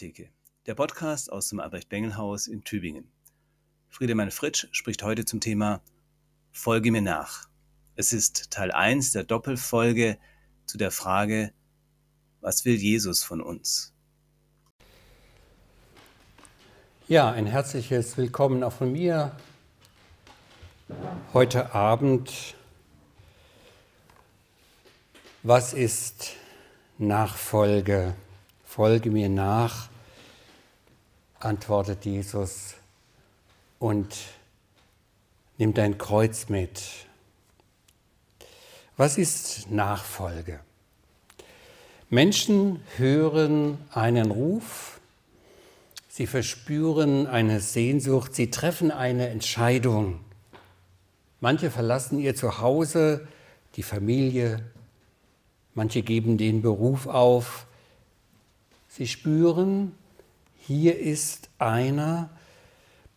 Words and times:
Bengeltheke, 0.00 0.30
der 0.64 0.74
Podcast 0.74 1.30
aus 1.30 1.50
dem 1.50 1.60
Albrecht-Bengel-Haus 1.60 2.46
in 2.46 2.64
Tübingen. 2.64 3.12
Friedemann 3.90 4.30
Fritsch 4.30 4.66
spricht 4.72 5.02
heute 5.02 5.26
zum 5.26 5.40
Thema 5.40 5.82
Folge 6.52 6.90
mir 6.90 7.02
nach. 7.02 7.48
Es 7.96 8.14
ist 8.14 8.50
Teil 8.50 8.72
1 8.72 9.12
der 9.12 9.24
Doppelfolge 9.24 10.16
zu 10.64 10.78
der 10.78 10.90
Frage, 10.90 11.52
was 12.40 12.64
will 12.64 12.76
Jesus 12.76 13.22
von 13.22 13.42
uns? 13.42 13.92
Ja, 17.06 17.30
ein 17.30 17.44
herzliches 17.44 18.16
Willkommen 18.16 18.64
auch 18.64 18.72
von 18.72 18.92
mir 18.92 19.36
heute 21.34 21.74
Abend. 21.74 22.54
Was 25.42 25.74
ist 25.74 26.36
Nachfolge? 26.96 28.14
Folge 28.70 29.10
mir 29.10 29.28
nach, 29.28 29.88
antwortet 31.40 32.04
Jesus 32.04 32.74
und 33.78 34.14
nimm 35.58 35.74
dein 35.74 35.98
Kreuz 35.98 36.48
mit. 36.48 36.80
Was 38.96 39.18
ist 39.18 39.70
Nachfolge? 39.70 40.60
Menschen 42.08 42.82
hören 42.96 43.78
einen 43.90 44.30
Ruf, 44.30 45.00
sie 46.08 46.26
verspüren 46.26 47.26
eine 47.26 47.60
Sehnsucht, 47.60 48.34
sie 48.34 48.50
treffen 48.50 48.90
eine 48.90 49.28
Entscheidung. 49.28 50.20
Manche 51.40 51.70
verlassen 51.70 52.18
ihr 52.20 52.34
Zuhause, 52.34 53.26
die 53.76 53.82
Familie, 53.82 54.62
manche 55.74 56.02
geben 56.02 56.36
den 56.36 56.62
Beruf 56.62 57.06
auf, 57.06 57.66
Sie 58.90 59.06
spüren, 59.06 59.92
hier 60.70 61.00
ist 61.00 61.48
einer, 61.58 62.30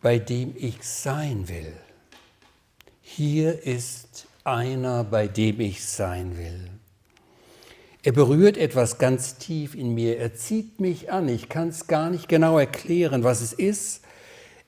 bei 0.02 0.18
dem 0.18 0.54
ich 0.56 0.82
sein 0.82 1.48
will. 1.48 1.72
Hier 3.00 3.62
ist 3.62 4.26
einer, 4.42 5.04
bei 5.04 5.28
dem 5.28 5.60
ich 5.60 5.84
sein 5.84 6.36
will. 6.36 6.68
Er 8.02 8.10
berührt 8.10 8.56
etwas 8.56 8.98
ganz 8.98 9.36
tief 9.38 9.76
in 9.76 9.94
mir. 9.94 10.18
Er 10.18 10.34
zieht 10.34 10.80
mich 10.80 11.12
an. 11.12 11.28
Ich 11.28 11.48
kann 11.48 11.68
es 11.68 11.86
gar 11.86 12.10
nicht 12.10 12.28
genau 12.28 12.58
erklären, 12.58 13.22
was 13.22 13.40
es 13.40 13.52
ist. 13.52 14.02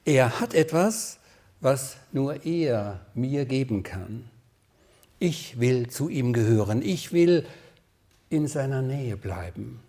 Er 0.05 0.39
hat 0.39 0.55
etwas, 0.55 1.19
was 1.61 1.97
nur 2.13 2.47
er 2.47 3.01
mir 3.15 3.47
geben 3.47 3.83
kann. 3.83 4.31
Ich 5.19 5.59
will 5.59 5.89
zu 5.89 6.09
ihm 6.09 6.33
gehören. 6.33 6.83
Ich 6.83 7.13
will 7.13 7.47
in 8.31 8.47
seiner 8.47 8.81
Nähe 8.81 9.17
bleiben. 9.17 9.81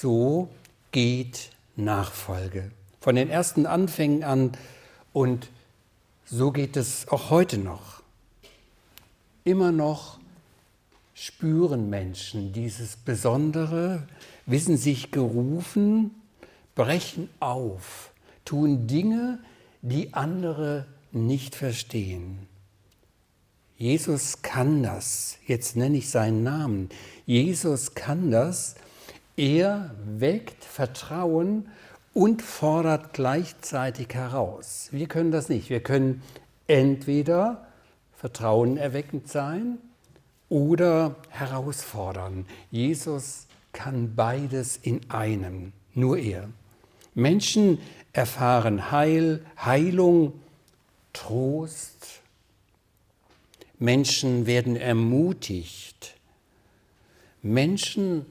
So 0.00 0.48
geht 0.92 1.50
Nachfolge. 1.74 2.70
Von 3.00 3.14
den 3.14 3.30
ersten 3.30 3.64
Anfängen 3.64 4.24
an 4.24 4.52
und 5.14 5.48
so 6.26 6.52
geht 6.52 6.76
es 6.76 7.08
auch 7.08 7.30
heute 7.30 7.56
noch. 7.56 8.02
Immer 9.44 9.72
noch 9.72 10.18
spüren 11.14 11.88
Menschen 11.88 12.52
dieses 12.52 12.96
Besondere, 12.96 14.06
wissen 14.44 14.76
sich 14.76 15.12
gerufen, 15.12 16.10
brechen 16.74 17.30
auf, 17.40 18.12
tun 18.44 18.86
Dinge, 18.86 19.38
die 19.80 20.12
andere 20.12 20.86
nicht 21.10 21.54
verstehen. 21.54 22.46
Jesus 23.78 24.42
kann 24.42 24.82
das. 24.82 25.38
Jetzt 25.46 25.74
nenne 25.76 25.96
ich 25.96 26.10
seinen 26.10 26.42
Namen. 26.42 26.90
Jesus 27.24 27.94
kann 27.94 28.30
das 28.30 28.74
er 29.36 29.94
weckt 30.04 30.64
Vertrauen 30.64 31.68
und 32.14 32.40
fordert 32.40 33.12
gleichzeitig 33.12 34.14
heraus. 34.14 34.88
Wir 34.90 35.06
können 35.06 35.30
das 35.30 35.48
nicht. 35.48 35.68
Wir 35.68 35.82
können 35.82 36.22
entweder 36.66 37.66
Vertrauen 38.14 38.78
erweckend 38.78 39.28
sein 39.28 39.78
oder 40.48 41.16
herausfordern. 41.28 42.46
Jesus 42.70 43.46
kann 43.72 44.14
beides 44.14 44.78
in 44.78 45.10
einem, 45.10 45.72
nur 45.92 46.16
er. 46.16 46.48
Menschen 47.14 47.78
erfahren 48.12 48.90
Heil, 48.90 49.44
Heilung, 49.62 50.40
Trost. 51.12 52.20
Menschen 53.78 54.46
werden 54.46 54.76
ermutigt. 54.76 56.14
Menschen 57.42 58.26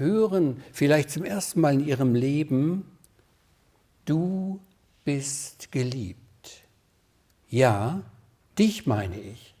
hören 0.00 0.60
vielleicht 0.72 1.10
zum 1.10 1.24
ersten 1.24 1.60
Mal 1.60 1.74
in 1.74 1.86
ihrem 1.86 2.16
Leben, 2.16 2.84
du 4.04 4.58
bist 5.04 5.70
geliebt. 5.70 6.18
Ja, 7.48 8.02
dich 8.58 8.86
meine 8.86 9.20
ich. 9.20 9.54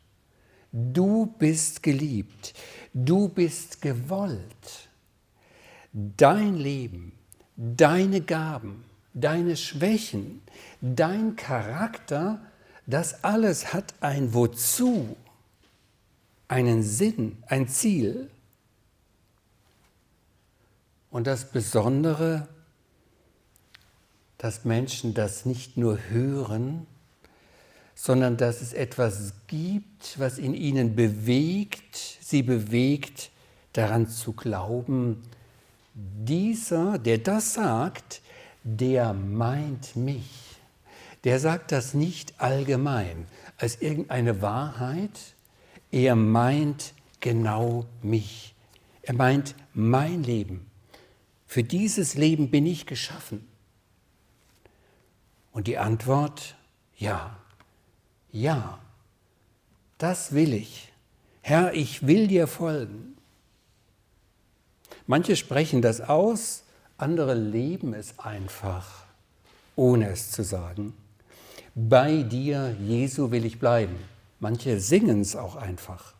Du 0.72 1.26
bist 1.38 1.82
geliebt. 1.82 2.54
Du 2.94 3.28
bist 3.28 3.82
gewollt. 3.82 4.88
Dein 5.92 6.54
Leben, 6.56 7.12
deine 7.56 8.20
Gaben, 8.20 8.84
deine 9.12 9.56
Schwächen, 9.56 10.40
dein 10.80 11.34
Charakter, 11.34 12.40
das 12.86 13.24
alles 13.24 13.72
hat 13.72 13.94
ein 14.00 14.34
Wozu, 14.34 15.16
einen 16.46 16.82
Sinn, 16.82 17.38
ein 17.46 17.68
Ziel. 17.68 18.30
Und 21.10 21.26
das 21.26 21.50
Besondere, 21.50 22.48
dass 24.38 24.64
Menschen 24.64 25.12
das 25.12 25.44
nicht 25.44 25.76
nur 25.76 25.98
hören, 26.08 26.86
sondern 27.94 28.36
dass 28.36 28.62
es 28.62 28.72
etwas 28.72 29.34
gibt, 29.46 30.18
was 30.18 30.38
in 30.38 30.54
ihnen 30.54 30.96
bewegt, 30.96 31.96
sie 32.20 32.42
bewegt, 32.42 33.30
daran 33.72 34.08
zu 34.08 34.32
glauben, 34.32 35.22
dieser, 35.94 36.98
der 36.98 37.18
das 37.18 37.54
sagt, 37.54 38.22
der 38.62 39.12
meint 39.12 39.96
mich. 39.96 40.30
Der 41.24 41.38
sagt 41.38 41.72
das 41.72 41.92
nicht 41.92 42.40
allgemein 42.40 43.26
als 43.58 43.82
irgendeine 43.82 44.40
Wahrheit, 44.40 45.34
er 45.90 46.16
meint 46.16 46.94
genau 47.20 47.84
mich. 48.00 48.54
Er 49.02 49.14
meint 49.14 49.54
mein 49.74 50.22
Leben, 50.22 50.69
für 51.50 51.64
dieses 51.64 52.14
Leben 52.14 52.48
bin 52.48 52.64
ich 52.64 52.86
geschaffen. 52.86 53.44
Und 55.50 55.66
die 55.66 55.78
Antwort, 55.78 56.54
ja, 56.96 57.36
ja, 58.30 58.78
das 59.98 60.30
will 60.30 60.54
ich. 60.54 60.92
Herr, 61.40 61.74
ich 61.74 62.06
will 62.06 62.28
dir 62.28 62.46
folgen. 62.46 63.16
Manche 65.08 65.34
sprechen 65.34 65.82
das 65.82 66.00
aus, 66.00 66.62
andere 66.98 67.34
leben 67.34 67.94
es 67.94 68.16
einfach, 68.20 69.06
ohne 69.74 70.10
es 70.10 70.30
zu 70.30 70.44
sagen. 70.44 70.94
Bei 71.74 72.22
dir, 72.22 72.76
Jesu, 72.80 73.32
will 73.32 73.44
ich 73.44 73.58
bleiben. 73.58 73.96
Manche 74.38 74.78
singen 74.78 75.22
es 75.22 75.34
auch 75.34 75.56
einfach. 75.56 76.14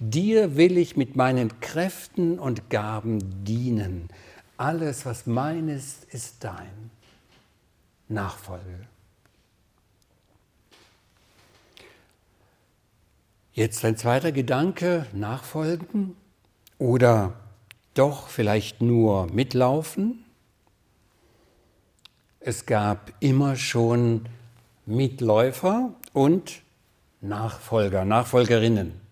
Dir 0.00 0.56
will 0.56 0.76
ich 0.76 0.96
mit 0.96 1.16
meinen 1.16 1.60
Kräften 1.60 2.38
und 2.38 2.68
Gaben 2.68 3.44
dienen. 3.44 4.08
Alles, 4.56 5.06
was 5.06 5.26
mein 5.26 5.68
ist, 5.68 6.04
ist 6.12 6.42
dein. 6.42 6.90
Nachfolge. 8.08 8.86
Jetzt 13.52 13.84
ein 13.84 13.96
zweiter 13.96 14.32
Gedanke, 14.32 15.06
nachfolgen 15.12 16.16
oder 16.78 17.34
doch 17.94 18.26
vielleicht 18.28 18.82
nur 18.82 19.28
mitlaufen. 19.28 20.24
Es 22.40 22.66
gab 22.66 23.12
immer 23.20 23.54
schon 23.54 24.26
Mitläufer 24.86 25.94
und 26.12 26.62
Nachfolger, 27.20 28.04
Nachfolgerinnen. 28.04 29.03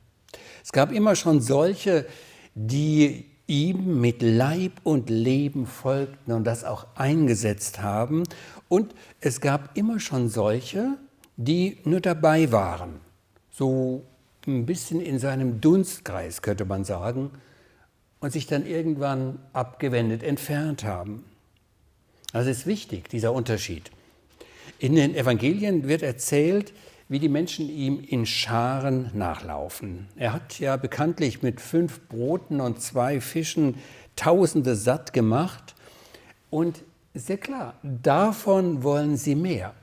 Es 0.73 0.77
gab 0.77 0.91
immer 0.91 1.17
schon 1.17 1.43
solche, 1.43 2.07
die 2.55 3.27
ihm 3.47 4.01
mit 4.01 4.23
Leib 4.23 4.73
und 4.85 5.11
Leben 5.11 5.67
folgten 5.67 6.33
und 6.33 6.45
das 6.45 6.65
auch 6.65 6.87
eingesetzt 6.95 7.83
haben. 7.83 8.23
Und 8.71 8.95
es 9.21 9.43
gab 9.43 9.77
immer 9.77 10.01
schon 10.01 10.31
solche, 10.31 10.97
die 11.37 11.77
nur 11.85 12.01
dabei 12.01 12.53
waren, 12.53 13.01
so 13.51 14.07
ein 14.47 14.65
bisschen 14.65 15.03
in 15.03 15.19
seinem 15.19 15.61
Dunstkreis, 15.61 16.41
könnte 16.41 16.65
man 16.65 16.85
sagen, 16.85 17.33
und 18.21 18.33
sich 18.33 18.47
dann 18.47 18.65
irgendwann 18.65 19.41
abgewendet, 19.53 20.23
entfernt 20.23 20.85
haben. 20.85 21.23
Das 22.33 22.47
ist 22.47 22.67
wichtig, 22.67 23.11
dieser 23.11 23.35
Unterschied. 23.35 23.91
In 24.79 24.95
den 24.95 25.15
Evangelien 25.15 25.87
wird 25.87 26.01
erzählt, 26.01 26.73
wie 27.12 27.19
die 27.19 27.29
Menschen 27.29 27.69
ihm 27.69 28.00
in 28.00 28.25
Scharen 28.25 29.11
nachlaufen. 29.12 30.09
Er 30.17 30.32
hat 30.32 30.59
ja 30.59 30.79
bekanntlich 30.79 31.43
mit 31.43 31.61
fünf 31.61 32.00
Broten 32.09 32.59
und 32.59 32.81
zwei 32.81 33.20
Fischen 33.20 33.75
Tausende 34.17 34.75
satt 34.76 35.12
gemacht. 35.12 35.75
Und 36.49 36.85
ja 37.12 37.37
klar, 37.37 37.75
davon 37.82 38.82
wollen 38.82 39.19
sie 39.19 39.35
mehr. 39.35 39.75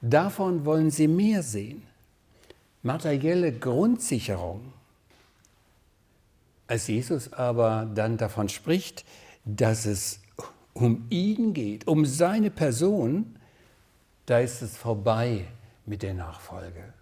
Davon 0.00 0.64
wollen 0.64 0.90
sie 0.90 1.06
mehr 1.06 1.44
sehen. 1.44 1.84
Materielle 2.82 3.52
Grundsicherung. 3.52 4.72
Als 6.66 6.88
Jesus 6.88 7.32
aber 7.32 7.88
dann 7.94 8.16
davon 8.16 8.48
spricht, 8.48 9.04
dass 9.44 9.86
es 9.86 10.18
um 10.72 11.06
ihn 11.10 11.54
geht, 11.54 11.86
um 11.86 12.04
seine 12.04 12.50
Person, 12.50 13.36
da 14.26 14.40
ist 14.40 14.62
es 14.62 14.76
vorbei 14.76 15.44
mit 15.90 16.02
der 16.02 16.14
Nachfolge. 16.14 16.94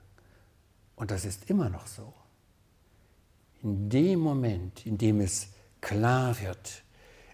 Und 0.97 1.11
das 1.11 1.27
ist 1.27 1.51
immer 1.51 1.69
noch 1.69 1.87
so. 1.87 2.15
In 3.63 3.91
dem 3.91 4.19
Moment, 4.19 4.87
in 4.87 4.97
dem 4.97 5.21
es 5.21 5.51
klar 5.83 6.41
wird, 6.41 6.83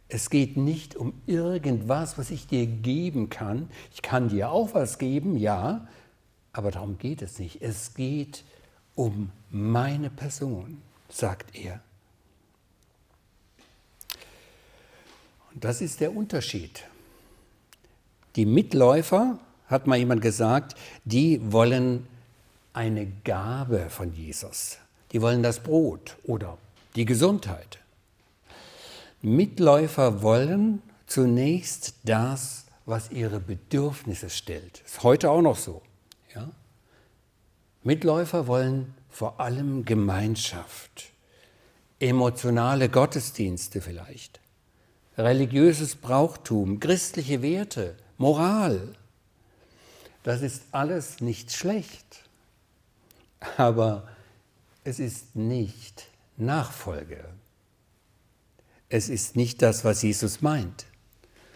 es 0.08 0.30
geht 0.30 0.56
nicht 0.56 0.96
um 0.96 1.22
irgendwas, 1.26 2.18
was 2.18 2.30
ich 2.30 2.48
dir 2.48 2.66
geben 2.66 3.30
kann. 3.30 3.70
Ich 3.92 4.02
kann 4.02 4.28
dir 4.28 4.50
auch 4.50 4.74
was 4.74 4.98
geben, 4.98 5.36
ja, 5.36 5.86
aber 6.52 6.72
darum 6.72 6.98
geht 6.98 7.22
es 7.22 7.38
nicht. 7.38 7.62
Es 7.62 7.94
geht 7.94 8.44
um 8.96 9.30
meine 9.50 10.10
Person, 10.10 10.82
sagt 11.08 11.54
er. 11.54 11.80
Und 15.52 15.62
das 15.62 15.80
ist 15.80 16.00
der 16.00 16.16
Unterschied. 16.16 16.84
Die 18.34 18.44
Mitläufer, 18.44 19.38
hat 19.66 19.86
mal 19.86 19.98
jemand 19.98 20.22
gesagt, 20.22 20.74
die 21.04 21.40
wollen 21.52 22.06
eine 22.72 23.06
Gabe 23.24 23.88
von 23.88 24.12
Jesus. 24.12 24.78
Die 25.12 25.22
wollen 25.22 25.42
das 25.42 25.60
Brot 25.60 26.16
oder 26.24 26.58
die 26.96 27.04
Gesundheit. 27.04 27.78
Mitläufer 29.22 30.22
wollen 30.22 30.82
zunächst 31.06 31.94
das, 32.04 32.66
was 32.84 33.10
ihre 33.10 33.40
Bedürfnisse 33.40 34.28
stellt. 34.28 34.82
Ist 34.84 35.02
heute 35.02 35.30
auch 35.30 35.40
noch 35.40 35.56
so. 35.56 35.82
Ja? 36.34 36.50
Mitläufer 37.82 38.46
wollen 38.46 38.94
vor 39.08 39.40
allem 39.40 39.84
Gemeinschaft, 39.84 41.12
emotionale 42.00 42.88
Gottesdienste 42.88 43.80
vielleicht, 43.80 44.40
religiöses 45.16 45.94
Brauchtum, 45.94 46.80
christliche 46.80 47.40
Werte, 47.40 47.94
Moral. 48.18 48.94
Das 50.24 50.40
ist 50.40 50.62
alles 50.72 51.20
nicht 51.20 51.52
schlecht, 51.52 52.24
aber 53.58 54.08
es 54.82 54.98
ist 54.98 55.36
nicht 55.36 56.08
Nachfolge. 56.38 57.24
Es 58.88 59.10
ist 59.10 59.36
nicht 59.36 59.60
das, 59.60 59.84
was 59.84 60.02
Jesus 60.02 60.40
meint. 60.40 60.86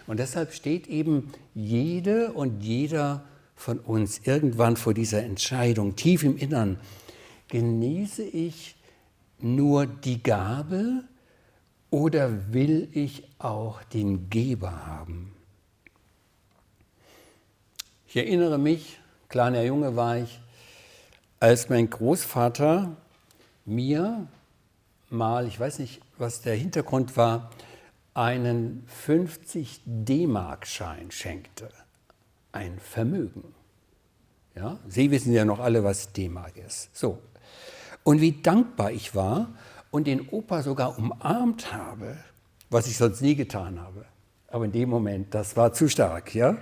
Und 0.07 0.19
deshalb 0.19 0.53
steht 0.53 0.87
eben 0.87 1.33
jede 1.55 2.33
und 2.33 2.63
jeder 2.63 3.25
von 3.57 3.79
uns 3.79 4.21
irgendwann 4.25 4.77
vor 4.77 4.93
dieser 4.93 5.23
Entscheidung, 5.23 5.97
tief 5.97 6.23
im 6.23 6.37
Innern, 6.37 6.79
genieße 7.49 8.23
ich 8.23 8.77
nur 9.39 9.87
die 9.87 10.23
Gabe 10.23 11.05
oder 11.91 12.53
will 12.53 12.89
ich 12.93 13.25
auch 13.39 13.83
den 13.85 14.29
Geber 14.29 14.87
haben? 14.87 15.38
Ich 18.11 18.17
erinnere 18.17 18.57
mich, 18.57 18.99
kleiner 19.29 19.63
Junge 19.65 19.95
war 19.95 20.17
ich, 20.17 20.41
als 21.41 21.69
mein 21.69 21.91
Großvater 21.91 22.97
mir 23.67 24.27
mal, 25.11 25.47
ich 25.47 25.61
weiß 25.61 25.79
nicht, 25.81 26.01
was 26.17 26.41
der 26.41 26.55
Hintergrund 26.55 27.19
war, 27.19 27.51
einen 28.15 28.83
50 28.87 29.83
D-Mark-Schein 29.85 31.11
schenkte. 31.11 31.69
Ein 32.51 32.79
Vermögen. 32.79 33.45
Ja? 34.57 34.79
Sie 34.89 35.11
wissen 35.11 35.35
ja 35.35 35.45
noch 35.45 35.59
alle, 35.61 35.85
was 35.85 36.15
D-Mark 36.15 36.57
ist. 36.57 36.89
So. 36.97 37.19
Und 38.05 38.23
wie 38.23 38.41
dankbar 38.41 38.91
ich 38.91 39.15
war 39.15 39.51
und 39.91 40.07
den 40.07 40.31
Opa 40.31 40.63
sogar 40.63 40.97
umarmt 40.97 41.75
habe, 41.75 42.17
was 42.71 42.87
ich 42.87 42.97
sonst 42.97 43.21
nie 43.21 43.35
getan 43.35 43.79
habe. 43.79 44.07
Aber 44.47 44.65
in 44.65 44.73
dem 44.73 44.89
Moment, 44.89 45.35
das 45.35 45.59
war 45.59 45.75
zu 45.75 45.91
stark, 45.91 46.35
ja? 46.35 46.57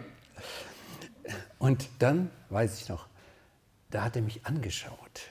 Und 1.58 1.88
dann, 1.98 2.30
weiß 2.50 2.80
ich 2.80 2.88
noch, 2.88 3.06
da 3.90 4.04
hat 4.04 4.16
er 4.16 4.22
mich 4.22 4.44
angeschaut 4.46 5.30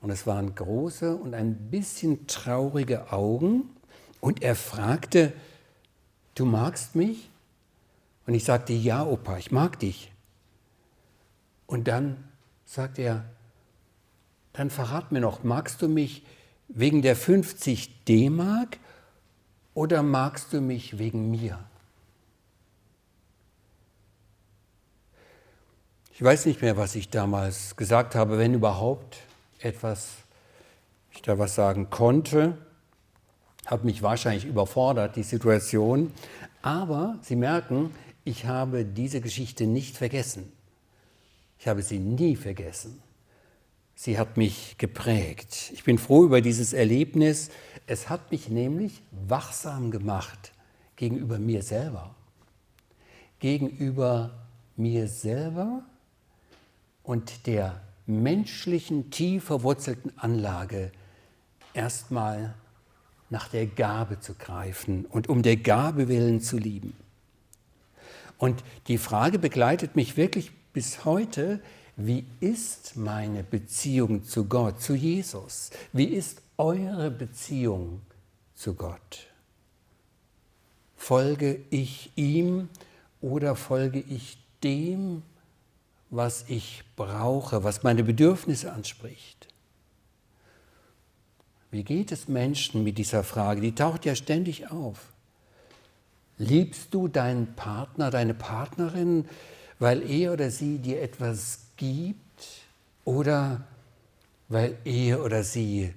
und 0.00 0.10
es 0.10 0.26
waren 0.26 0.54
große 0.54 1.14
und 1.14 1.34
ein 1.34 1.54
bisschen 1.70 2.26
traurige 2.26 3.12
Augen. 3.12 3.70
Und 4.20 4.42
er 4.42 4.56
fragte, 4.56 5.32
du 6.34 6.46
magst 6.46 6.94
mich? 6.94 7.28
Und 8.26 8.34
ich 8.34 8.44
sagte, 8.44 8.72
ja, 8.72 9.04
Opa, 9.04 9.36
ich 9.38 9.50
mag 9.50 9.78
dich. 9.78 10.10
Und 11.66 11.86
dann 11.88 12.24
sagte 12.64 13.02
er, 13.02 13.24
dann 14.52 14.70
verrat 14.70 15.12
mir 15.12 15.20
noch, 15.20 15.44
magst 15.44 15.82
du 15.82 15.88
mich 15.88 16.24
wegen 16.68 17.02
der 17.02 17.16
50 17.16 18.04
D-Mark 18.04 18.78
oder 19.74 20.02
magst 20.02 20.52
du 20.52 20.60
mich 20.60 20.98
wegen 20.98 21.30
mir? 21.30 21.58
Ich 26.20 26.24
weiß 26.24 26.44
nicht 26.44 26.60
mehr, 26.60 26.76
was 26.76 26.96
ich 26.96 27.08
damals 27.08 27.76
gesagt 27.76 28.14
habe, 28.14 28.36
wenn 28.36 28.52
überhaupt 28.52 29.16
etwas, 29.58 30.16
ich 31.12 31.22
da 31.22 31.38
was 31.38 31.54
sagen 31.54 31.88
konnte, 31.88 32.58
hat 33.64 33.84
mich 33.84 34.02
wahrscheinlich 34.02 34.44
überfordert, 34.44 35.16
die 35.16 35.22
Situation. 35.22 36.12
Aber 36.60 37.18
Sie 37.22 37.36
merken, 37.36 37.94
ich 38.22 38.44
habe 38.44 38.84
diese 38.84 39.22
Geschichte 39.22 39.66
nicht 39.66 39.96
vergessen. 39.96 40.52
Ich 41.58 41.66
habe 41.66 41.80
sie 41.82 41.98
nie 41.98 42.36
vergessen. 42.36 43.02
Sie 43.94 44.18
hat 44.18 44.36
mich 44.36 44.76
geprägt. 44.76 45.70
Ich 45.72 45.84
bin 45.84 45.96
froh 45.96 46.24
über 46.24 46.42
dieses 46.42 46.74
Erlebnis. 46.74 47.48
Es 47.86 48.10
hat 48.10 48.30
mich 48.30 48.50
nämlich 48.50 49.00
wachsam 49.10 49.90
gemacht 49.90 50.52
gegenüber 50.96 51.38
mir 51.38 51.62
selber. 51.62 52.14
Gegenüber 53.38 54.32
mir 54.76 55.08
selber 55.08 55.82
und 57.10 57.48
der 57.48 57.80
menschlichen, 58.06 59.10
tief 59.10 59.42
verwurzelten 59.46 60.16
Anlage 60.16 60.92
erstmal 61.74 62.54
nach 63.30 63.48
der 63.48 63.66
Gabe 63.66 64.20
zu 64.20 64.34
greifen 64.34 65.06
und 65.06 65.28
um 65.28 65.42
der 65.42 65.56
Gabe 65.56 66.06
willen 66.06 66.40
zu 66.40 66.56
lieben. 66.56 66.94
Und 68.38 68.62
die 68.86 68.96
Frage 68.96 69.40
begleitet 69.40 69.96
mich 69.96 70.16
wirklich 70.16 70.52
bis 70.72 71.04
heute, 71.04 71.60
wie 71.96 72.26
ist 72.38 72.96
meine 72.96 73.42
Beziehung 73.42 74.22
zu 74.22 74.44
Gott, 74.44 74.80
zu 74.80 74.94
Jesus? 74.94 75.70
Wie 75.92 76.04
ist 76.04 76.42
eure 76.58 77.10
Beziehung 77.10 78.02
zu 78.54 78.74
Gott? 78.74 79.26
Folge 80.94 81.60
ich 81.70 82.12
ihm 82.14 82.68
oder 83.20 83.56
folge 83.56 83.98
ich 83.98 84.38
dem, 84.62 85.24
was 86.10 86.44
ich 86.48 86.82
brauche, 86.96 87.62
was 87.62 87.82
meine 87.82 88.02
Bedürfnisse 88.02 88.72
anspricht. 88.72 89.48
Wie 91.70 91.84
geht 91.84 92.10
es 92.10 92.26
Menschen 92.26 92.82
mit 92.82 92.98
dieser 92.98 93.22
Frage? 93.22 93.60
Die 93.60 93.74
taucht 93.74 94.04
ja 94.04 94.16
ständig 94.16 94.70
auf. 94.70 94.98
Liebst 96.36 96.92
du 96.92 97.06
deinen 97.06 97.54
Partner, 97.54 98.10
deine 98.10 98.34
Partnerin, 98.34 99.28
weil 99.78 100.08
er 100.10 100.32
oder 100.32 100.50
sie 100.50 100.78
dir 100.78 101.00
etwas 101.00 101.60
gibt 101.76 102.46
oder 103.04 103.62
weil 104.48 104.76
er 104.84 105.22
oder 105.22 105.44
sie 105.44 105.94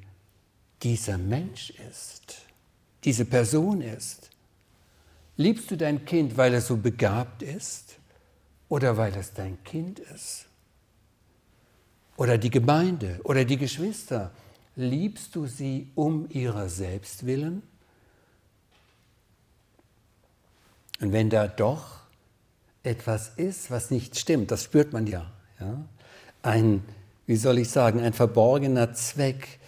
dieser 0.83 1.17
Mensch 1.17 1.73
ist, 1.89 2.37
diese 3.03 3.25
Person 3.25 3.81
ist? 3.81 4.29
Liebst 5.37 5.71
du 5.71 5.77
dein 5.77 6.05
Kind, 6.05 6.37
weil 6.37 6.53
er 6.53 6.61
so 6.61 6.77
begabt 6.77 7.41
ist? 7.41 7.97
Oder 8.73 8.97
weil 8.97 9.15
es 9.15 9.33
dein 9.33 9.63
Kind 9.63 9.99
ist? 9.99 10.47
Oder 12.17 12.39
die 12.39 12.49
Gemeinde 12.49 13.19
oder 13.23 13.45
die 13.45 13.57
Geschwister? 13.57 14.31
Liebst 14.75 15.35
du 15.35 15.45
sie 15.45 15.91
um 15.93 16.27
ihrer 16.31 16.69
selbst 16.69 17.27
willen? 17.27 17.61
Und 20.99 21.11
wenn 21.11 21.29
da 21.29 21.47
doch 21.47 21.99
etwas 22.81 23.33
ist, 23.35 23.69
was 23.69 23.91
nicht 23.91 24.17
stimmt, 24.17 24.49
das 24.49 24.63
spürt 24.63 24.91
man 24.91 25.05
ja, 25.05 25.31
ja? 25.59 25.85
ein, 26.41 26.83
wie 27.27 27.35
soll 27.35 27.59
ich 27.59 27.69
sagen, 27.69 27.99
ein 27.99 28.13
verborgener 28.13 28.95
Zweck, 28.95 29.59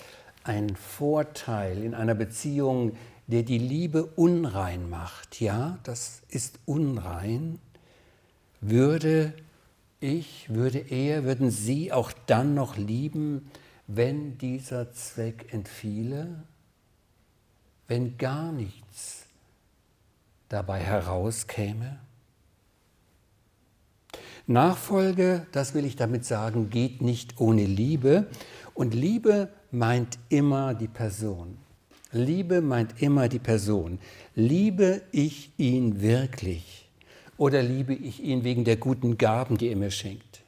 ein 0.44 0.76
Vorteil 0.76 1.84
in 1.84 1.94
einer 1.94 2.16
Beziehung, 2.16 2.98
der 3.28 3.44
die 3.44 3.60
Liebe 3.60 4.04
unrein 4.04 4.90
macht, 4.90 5.42
ja, 5.42 5.78
das 5.84 6.24
ist 6.30 6.58
unrein, 6.66 7.60
würde 8.70 9.34
ich, 10.00 10.50
würde 10.50 10.80
er, 10.80 11.24
würden 11.24 11.52
Sie 11.52 11.92
auch 11.92 12.12
dann 12.26 12.54
noch 12.54 12.78
lieben, 12.78 13.50
wenn 13.88 14.38
dieser 14.38 14.92
Zweck 14.94 15.54
entfiele? 15.54 16.44
wenn 17.88 18.18
gar 18.18 18.52
nichts 18.52 19.26
dabei 20.50 20.80
herauskäme? 20.80 22.00
Nachfolge, 24.48 25.48
das 25.52 25.74
will 25.74 25.86
ich 25.86 25.96
damit 25.96 26.24
sagen, 26.26 26.70
geht 26.70 27.02
nicht 27.02 27.40
ohne 27.40 27.66
Liebe. 27.66 28.28
Und 28.76 28.94
Liebe 28.94 29.50
meint 29.72 30.20
immer 30.30 30.76
die 30.76 30.88
Person. 30.88 31.58
Liebe 32.12 32.62
meint 32.62 33.02
immer 33.02 33.28
die 33.28 33.40
Person. 33.40 34.00
Liebe 34.36 35.02
ich 35.12 35.52
ihn 35.58 36.02
wirklich? 36.02 36.75
Oder 37.38 37.62
liebe 37.62 37.94
ich 37.94 38.24
ihn 38.24 38.44
wegen 38.44 38.64
der 38.64 38.78
guten 38.78 39.18
Gaben, 39.18 39.58
die 39.58 39.70
er 39.70 39.76
mir 39.76 39.92
schenkt? 39.92 40.44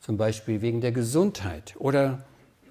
Zum 0.00 0.16
Beispiel 0.16 0.62
wegen 0.62 0.80
der 0.80 0.92
Gesundheit 0.92 1.74
oder 1.78 2.24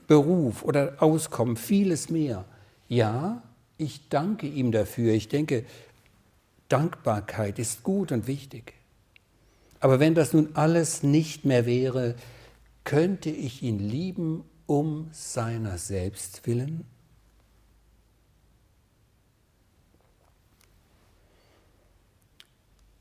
Beruf 0.07 0.63
oder 0.63 0.95
Auskommen, 1.01 1.55
vieles 1.55 2.09
mehr. 2.09 2.45
Ja, 2.87 3.43
ich 3.77 4.09
danke 4.09 4.47
ihm 4.47 4.71
dafür. 4.71 5.13
Ich 5.13 5.29
denke, 5.29 5.65
Dankbarkeit 6.67 7.59
ist 7.59 7.83
gut 7.83 8.11
und 8.11 8.27
wichtig. 8.27 8.73
Aber 9.79 9.99
wenn 9.99 10.15
das 10.15 10.33
nun 10.33 10.49
alles 10.55 11.03
nicht 11.03 11.45
mehr 11.45 11.65
wäre, 11.65 12.15
könnte 12.83 13.29
ich 13.29 13.63
ihn 13.63 13.79
lieben 13.79 14.43
um 14.65 15.09
seiner 15.11 15.77
selbst 15.77 16.45
willen? 16.45 16.85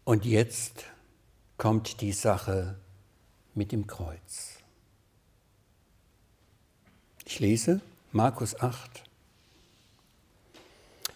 Und 0.09 0.25
jetzt 0.25 0.87
kommt 1.59 2.00
die 2.00 2.12
Sache 2.12 2.77
mit 3.55 3.73
dem 3.73 3.87
Kreuz. 3.87 4.55
Ich 7.27 7.41
lese 7.41 7.83
Markus 8.11 8.59
8. 8.59 9.03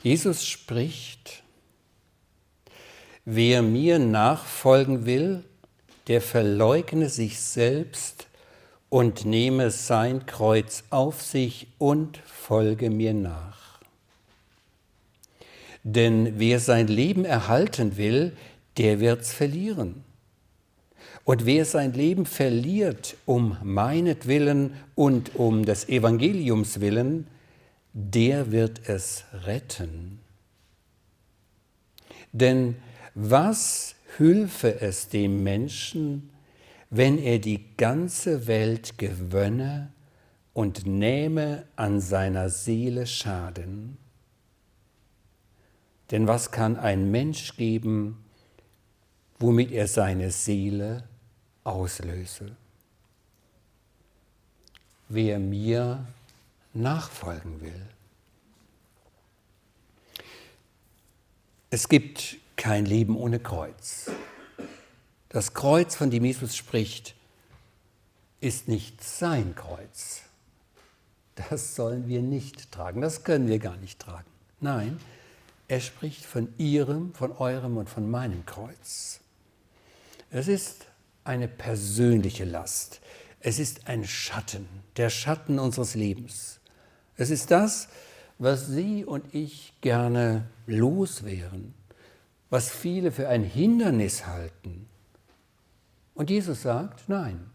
Jesus 0.03 0.45
spricht, 0.45 1.43
wer 3.25 3.63
mir 3.63 3.99
nachfolgen 3.99 5.07
will, 5.07 5.43
der 6.09 6.21
verleugne 6.21 7.09
sich 7.09 7.41
selbst 7.41 8.27
und 8.91 9.25
nehme 9.25 9.71
sein 9.71 10.27
Kreuz 10.27 10.85
auf 10.91 11.23
sich 11.23 11.67
und 11.79 12.19
folge 12.19 12.91
mir 12.91 13.15
nach. 13.15 13.81
Denn 15.83 16.39
wer 16.39 16.61
sein 16.61 16.87
Leben 16.89 17.25
erhalten 17.25 17.97
will, 17.97 18.37
der 18.79 19.01
wird's 19.01 19.33
verlieren. 19.33 20.05
Und 21.25 21.47
wer 21.47 21.65
sein 21.65 21.93
Leben 21.93 22.27
verliert 22.27 23.17
um 23.27 23.57
meinetwillen 23.63 24.75
und 24.95 25.37
um 25.37 25.65
des 25.65 25.89
Evangeliums 25.89 26.81
willen, 26.81 27.27
der 27.93 28.51
wird 28.51 28.89
es 28.89 29.25
retten. 29.33 30.21
Denn 32.33 32.77
was 33.15 33.95
hülfe 34.17 34.81
es 34.81 35.09
dem 35.09 35.43
Menschen, 35.43 36.31
wenn 36.91 37.19
er 37.19 37.39
die 37.39 37.77
ganze 37.77 38.47
Welt 38.47 38.99
gewönne 38.99 39.93
und 40.55 40.87
nähme 40.87 41.67
an 41.77 42.01
seiner 42.01 42.49
Seele 42.49 43.07
Schaden? 43.07 43.99
Denn 46.11 46.27
was 46.27 46.51
kann 46.51 46.77
ein 46.77 47.11
Mensch 47.11 47.57
geben, 47.57 48.22
womit 49.43 49.73
er 49.73 49.89
seine 49.89 50.31
Seele 50.31 51.05
auslöse. 51.65 52.57
Wer 55.09 55.39
mir 55.39 56.07
nachfolgen 56.73 57.61
will. 57.61 57.87
Es 61.71 61.89
gibt 61.89 62.37
kein 62.57 62.87
Leben 62.87 63.17
ohne 63.17 63.41
Kreuz. 63.41 64.11
Das 65.29 65.55
Kreuz, 65.55 65.95
von 65.97 66.11
dem 66.11 66.25
Jesus 66.25 66.57
spricht, 66.57 67.15
ist 68.41 68.69
nicht 68.69 69.03
sein 69.03 69.55
Kreuz. 69.55 70.23
Das 71.35 71.75
sollen 71.75 72.09
wir 72.09 72.23
nicht 72.23 72.71
tragen, 72.71 73.01
das 73.01 73.25
können 73.25 73.49
wir 73.49 73.59
gar 73.59 73.77
nicht 73.77 73.99
tragen. 73.99 74.29
Nein, 74.61 75.01
er 75.69 75.81
spricht 75.81 76.25
von 76.25 76.53
ihrem, 76.59 77.15
von 77.15 77.33
eurem 77.33 77.79
und 77.79 77.89
von 77.89 78.11
meinem 78.11 78.45
Kreuz. 78.45 79.22
Es 80.35 80.49
ist 80.49 80.87
eine 81.25 81.47
persönliche 81.47 82.45
Last. 82.45 83.03
Es 83.41 83.59
ist 83.59 83.87
ein 83.87 84.07
Schatten, 84.07 84.67
der 84.97 85.11
Schatten 85.11 85.59
unseres 85.59 85.95
Lebens. 85.95 86.59
Es 87.17 87.29
ist 87.29 87.51
das, 87.51 87.89
was 88.39 88.67
Sie 88.67 89.05
und 89.05 89.35
ich 89.35 89.75
gerne 89.83 90.47
loswehren, 90.67 91.75
was 92.49 92.71
viele 92.71 93.13
für 93.13 93.29
ein 93.29 93.45
Hindernis 93.45 94.27
halten. 94.27 94.89
Und 96.15 96.31
Jesus 96.31 96.63
sagt, 96.63 97.11
nein, 97.11 97.51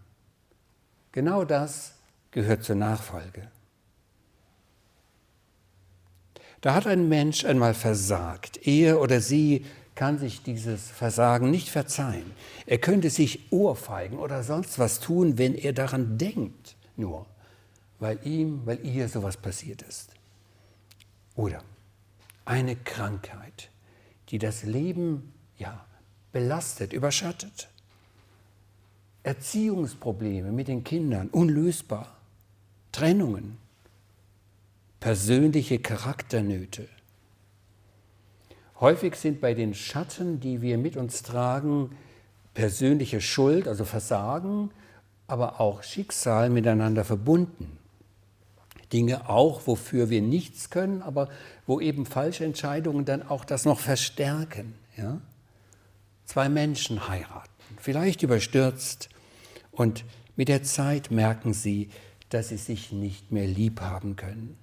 genau 1.12 1.46
das 1.46 1.96
gehört 2.30 2.64
zur 2.64 2.76
Nachfolge. 2.76 3.50
Da 6.62 6.76
hat 6.76 6.86
ein 6.86 7.10
Mensch 7.10 7.44
einmal 7.44 7.74
versagt, 7.74 8.68
er 8.68 9.00
oder 9.02 9.20
sie 9.20 9.66
kann 9.98 10.20
sich 10.20 10.44
dieses 10.44 10.90
Versagen 10.90 11.50
nicht 11.50 11.70
verzeihen. 11.70 12.32
Er 12.68 12.78
könnte 12.78 13.10
sich 13.10 13.52
ohrfeigen 13.52 14.20
oder 14.20 14.44
sonst 14.44 14.80
was 14.80 15.00
tun, 15.02 15.38
wenn 15.38 15.56
er 15.56 15.74
daran 15.74 16.18
denkt, 16.18 16.78
nur 16.96 17.26
weil 18.00 18.20
ihm, 18.24 18.62
weil 18.66 18.86
ihr 18.86 19.10
sowas 19.10 19.38
passiert 19.38 19.82
ist. 19.82 20.12
Oder 21.36 21.64
eine 22.46 22.76
Krankheit, 22.76 23.70
die 24.30 24.38
das 24.38 24.64
Leben 24.64 25.34
ja 25.58 25.84
belastet, 26.32 26.94
überschattet. 26.94 27.68
Erziehungsprobleme 29.24 30.52
mit 30.52 30.68
den 30.68 30.84
Kindern, 30.84 31.28
unlösbar. 31.30 32.16
Trennungen, 32.92 33.58
persönliche 35.00 35.80
Charakternöte, 35.80 36.88
Häufig 38.80 39.16
sind 39.16 39.42
bei 39.42 39.54
den 39.54 39.74
Schatten, 39.74 40.40
die 40.40 40.62
wir 40.62 40.78
mit 40.78 40.98
uns 40.98 41.24
tragen, 41.24 41.92
persönliche 42.54 43.22
Schuld, 43.22 43.68
also 43.68 43.86
Versagen, 43.86 44.72
aber 45.26 45.60
auch 45.60 45.84
Schicksal 45.84 46.50
miteinander 46.50 47.04
verbunden. 47.04 47.78
Dinge 48.94 49.30
auch, 49.30 49.68
wofür 49.68 50.10
wir 50.10 50.22
nichts 50.22 50.70
können, 50.70 51.02
aber 51.02 51.30
wo 51.66 51.82
eben 51.82 52.06
falsche 52.06 52.46
Entscheidungen 52.46 53.04
dann 53.04 53.28
auch 53.28 53.44
das 53.44 53.66
noch 53.66 53.80
verstärken. 53.80 54.76
Ja? 54.96 55.20
Zwei 56.26 56.48
Menschen 56.48 57.08
heiraten, 57.10 57.50
vielleicht 57.80 58.24
überstürzt, 58.24 59.10
und 59.72 60.06
mit 60.36 60.48
der 60.48 60.64
Zeit 60.64 61.12
merken 61.12 61.54
sie, 61.54 61.90
dass 62.30 62.50
sie 62.50 62.58
sich 62.58 62.92
nicht 62.92 63.32
mehr 63.32 63.48
lieb 63.48 63.82
haben 63.82 64.16
können. 64.16 64.58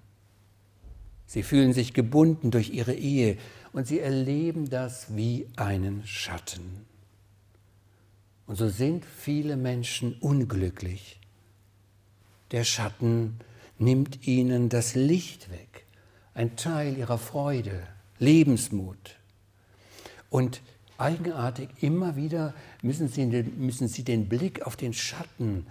Sie 1.26 1.42
fühlen 1.42 1.73
sich 1.73 1.94
gebunden 1.94 2.50
durch 2.50 2.71
ihre 2.71 2.94
Ehe 2.94 3.38
und 3.75 3.88
sie 3.88 3.99
erleben 3.99 4.71
das 4.71 5.16
wie 5.16 5.49
einen 5.57 6.07
Schatten. 6.07 6.87
Und 8.47 8.57
so 8.57 8.69
sind 8.69 9.04
viele 9.04 9.57
Menschen 9.57 10.14
unglücklich. 10.21 11.21
Der 12.52 12.62
Schatten 12.62 13.40
nimmt 13.78 14.28
ihnen 14.28 14.69
das 14.69 14.95
Licht 14.95 15.50
weg, 15.50 15.85
ein 16.35 16.54
Teil 16.54 16.97
ihrer 16.97 17.19
Freude, 17.19 17.83
Lebensmut. 18.21 19.16
Und 20.31 20.62
eigenartig 20.97 21.69
immer 21.81 22.14
wieder 22.14 22.54
müssen 22.81 23.09
sie, 23.09 23.26
müssen 23.26 23.88
sie 23.88 24.04
den 24.04 24.28
Blick 24.28 24.62
auf 24.62 24.76
den 24.76 24.93
Schatten 24.93 25.66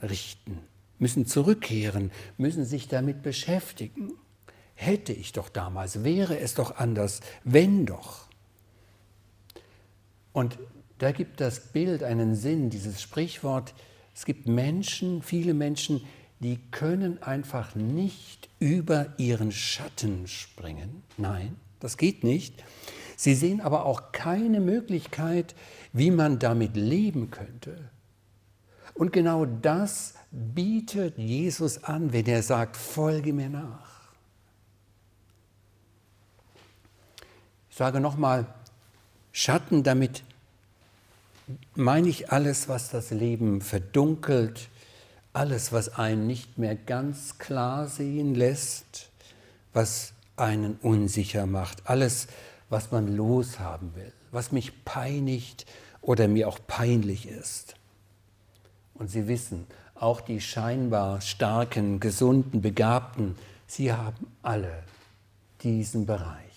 richten, 0.00 0.60
müssen 0.98 1.26
zurückkehren, 1.26 2.10
müssen 2.38 2.64
sich 2.64 2.88
damit 2.88 3.22
beschäftigen. 3.22 4.12
Hätte 4.74 5.12
ich 5.12 5.32
doch 5.32 5.48
damals, 5.48 6.04
wäre 6.04 6.38
es 6.38 6.54
doch 6.54 6.76
anders, 6.76 7.20
wenn 7.44 7.86
doch. 7.86 8.26
Und 10.32 10.58
da 10.98 11.12
gibt 11.12 11.40
das 11.40 11.60
Bild 11.60 12.02
einen 12.02 12.34
Sinn, 12.34 12.70
dieses 12.70 13.00
Sprichwort. 13.00 13.74
Es 14.14 14.24
gibt 14.24 14.46
Menschen, 14.48 15.22
viele 15.22 15.54
Menschen, 15.54 16.04
die 16.40 16.58
können 16.70 17.22
einfach 17.22 17.74
nicht 17.74 18.48
über 18.58 19.14
ihren 19.16 19.52
Schatten 19.52 20.26
springen. 20.26 21.02
Nein, 21.16 21.56
das 21.80 21.96
geht 21.96 22.24
nicht. 22.24 22.64
Sie 23.16 23.34
sehen 23.34 23.60
aber 23.60 23.86
auch 23.86 24.12
keine 24.12 24.60
Möglichkeit, 24.60 25.54
wie 25.92 26.10
man 26.10 26.38
damit 26.38 26.76
leben 26.76 27.30
könnte. 27.30 27.90
Und 28.94 29.12
genau 29.12 29.44
das 29.44 30.14
bietet 30.30 31.18
Jesus 31.18 31.84
an, 31.84 32.12
wenn 32.12 32.26
er 32.26 32.42
sagt, 32.42 32.76
folge 32.76 33.32
mir 33.32 33.48
nach. 33.48 33.93
Ich 37.74 37.78
sage 37.78 37.98
nochmal, 37.98 38.46
Schatten, 39.32 39.82
damit 39.82 40.22
meine 41.74 42.06
ich 42.06 42.30
alles, 42.30 42.68
was 42.68 42.88
das 42.90 43.10
Leben 43.10 43.60
verdunkelt, 43.62 44.68
alles, 45.32 45.72
was 45.72 45.88
einen 45.88 46.28
nicht 46.28 46.56
mehr 46.56 46.76
ganz 46.76 47.38
klar 47.38 47.88
sehen 47.88 48.36
lässt, 48.36 49.10
was 49.72 50.12
einen 50.36 50.78
unsicher 50.82 51.46
macht, 51.46 51.90
alles, 51.90 52.28
was 52.68 52.92
man 52.92 53.08
loshaben 53.16 53.92
will, 53.96 54.12
was 54.30 54.52
mich 54.52 54.84
peinigt 54.84 55.66
oder 56.00 56.28
mir 56.28 56.46
auch 56.46 56.60
peinlich 56.68 57.26
ist. 57.26 57.74
Und 58.94 59.10
Sie 59.10 59.26
wissen, 59.26 59.66
auch 59.96 60.20
die 60.20 60.40
scheinbar 60.40 61.20
starken, 61.20 61.98
gesunden, 61.98 62.62
begabten, 62.62 63.34
sie 63.66 63.92
haben 63.92 64.28
alle 64.44 64.84
diesen 65.64 66.06
Bereich, 66.06 66.53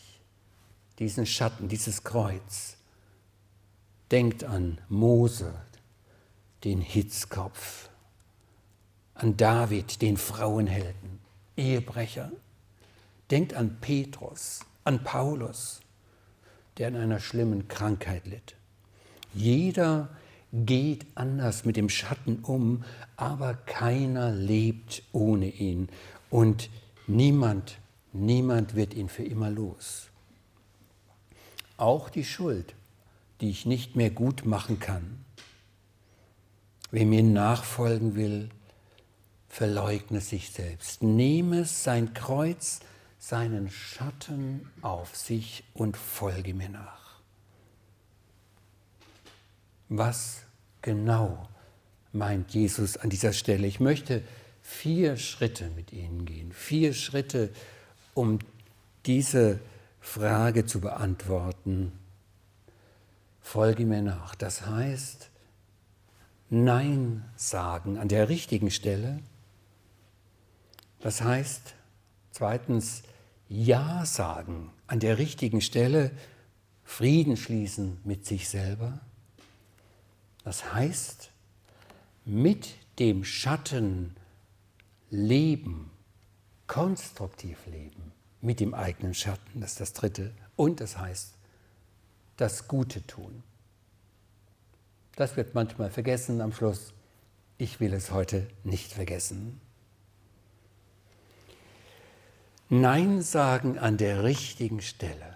diesen 0.99 1.25
Schatten, 1.25 1.67
dieses 1.67 2.03
Kreuz. 2.03 2.77
Denkt 4.11 4.43
an 4.43 4.79
Mose, 4.89 5.53
den 6.63 6.81
Hitzkopf, 6.81 7.89
an 9.13 9.37
David, 9.37 10.01
den 10.01 10.17
Frauenhelden, 10.17 11.19
Ehebrecher. 11.55 12.31
Denkt 13.29 13.53
an 13.53 13.77
Petrus, 13.81 14.61
an 14.83 15.03
Paulus, 15.03 15.81
der 16.77 16.87
an 16.87 16.95
einer 16.95 17.19
schlimmen 17.19 17.67
Krankheit 17.67 18.25
litt. 18.25 18.55
Jeder 19.33 20.09
geht 20.53 21.05
anders 21.15 21.65
mit 21.65 21.75
dem 21.75 21.89
Schatten 21.89 22.39
um, 22.43 22.83
aber 23.17 23.53
keiner 23.53 24.31
lebt 24.31 25.03
ohne 25.11 25.49
ihn 25.49 25.89
und 26.29 26.69
niemand, 27.05 27.79
niemand 28.13 28.75
wird 28.75 28.93
ihn 28.93 29.09
für 29.09 29.23
immer 29.23 29.49
los. 29.49 30.09
Auch 31.77 32.09
die 32.09 32.25
Schuld, 32.25 32.75
die 33.41 33.49
ich 33.49 33.65
nicht 33.65 33.95
mehr 33.95 34.09
gut 34.09 34.45
machen 34.45 34.79
kann. 34.79 35.23
Wer 36.91 37.05
mir 37.05 37.23
nachfolgen 37.23 38.15
will, 38.15 38.49
verleugne 39.47 40.21
sich 40.21 40.51
selbst, 40.51 41.03
nehme 41.03 41.65
sein 41.65 42.13
Kreuz, 42.13 42.79
seinen 43.19 43.69
Schatten 43.69 44.69
auf 44.81 45.15
sich 45.15 45.63
und 45.73 45.97
folge 45.97 46.53
mir 46.53 46.69
nach. 46.69 47.19
Was 49.89 50.43
genau 50.81 51.47
meint 52.11 52.53
Jesus 52.53 52.97
an 52.97 53.09
dieser 53.09 53.33
Stelle? 53.33 53.67
Ich 53.67 53.79
möchte 53.79 54.23
vier 54.61 55.17
Schritte 55.17 55.69
mit 55.71 55.93
Ihnen 55.93 56.25
gehen, 56.25 56.51
vier 56.51 56.93
Schritte, 56.93 57.51
um 58.13 58.39
diese 59.05 59.59
Frage 60.07 60.65
zu 60.65 60.79
beantworten. 60.79 61.91
Folge 63.41 63.85
mir 63.85 64.01
nach. 64.01 64.35
Das 64.35 64.65
heißt, 64.65 65.29
Nein 66.49 67.25
sagen 67.35 67.97
an 67.97 68.07
der 68.07 68.29
richtigen 68.29 68.71
Stelle. 68.71 69.19
Das 71.01 71.21
heißt, 71.21 71.75
zweitens, 72.31 73.03
Ja 73.49 74.05
sagen 74.05 74.71
an 74.87 75.01
der 75.01 75.17
richtigen 75.17 75.59
Stelle, 75.59 76.11
Frieden 76.85 77.35
schließen 77.35 77.99
mit 78.05 78.25
sich 78.25 78.47
selber. 78.47 79.01
Das 80.45 80.73
heißt, 80.73 81.31
mit 82.23 82.75
dem 82.97 83.25
Schatten 83.25 84.15
leben, 85.09 85.91
konstruktiv 86.65 87.57
leben, 87.65 88.13
mit 88.41 88.59
dem 88.59 88.73
eigenen 88.73 89.13
Schatten, 89.13 89.61
das 89.61 89.71
ist 89.71 89.79
das 89.79 89.93
Dritte. 89.93 90.31
Und 90.55 90.79
das 90.81 90.97
heißt, 90.97 91.33
das 92.37 92.67
Gute 92.67 93.05
tun. 93.05 93.43
Das 95.15 95.35
wird 95.35 95.55
manchmal 95.55 95.89
vergessen 95.89 96.41
am 96.41 96.51
Schluss. 96.51 96.93
Ich 97.57 97.79
will 97.79 97.93
es 97.93 98.11
heute 98.11 98.47
nicht 98.63 98.93
vergessen. 98.93 99.59
Nein 102.69 103.21
sagen 103.21 103.79
an 103.79 103.97
der 103.97 104.23
richtigen 104.23 104.81
Stelle. 104.81 105.35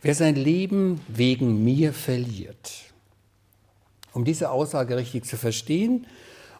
Wer 0.00 0.14
sein 0.14 0.36
Leben 0.36 1.00
wegen 1.08 1.62
mir 1.62 1.92
verliert, 1.92 2.72
um 4.12 4.24
diese 4.24 4.50
Aussage 4.50 4.96
richtig 4.96 5.26
zu 5.26 5.36
verstehen, 5.36 6.06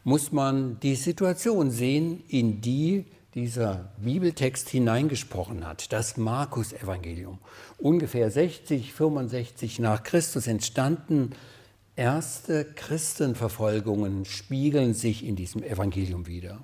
muss 0.05 0.33
man 0.33 0.79
die 0.81 0.96
Situation 0.96 1.70
sehen, 1.70 2.23
in 2.29 2.61
die 2.61 3.07
dieser 3.35 3.93
Bibeltext 3.99 4.69
hineingesprochen 4.69 5.66
hat, 5.66 5.93
das 5.93 6.16
Markus-Evangelium. 6.16 7.38
Ungefähr 7.79 8.31
60, 8.31 8.93
65 8.93 9.79
nach 9.79 10.03
Christus 10.03 10.47
entstanden 10.47 11.33
erste 11.97 12.64
Christenverfolgungen, 12.64 14.25
spiegeln 14.25 14.95
sich 14.95 15.25
in 15.25 15.37
diesem 15.37 15.62
Evangelium 15.62 16.27
wieder. 16.27 16.59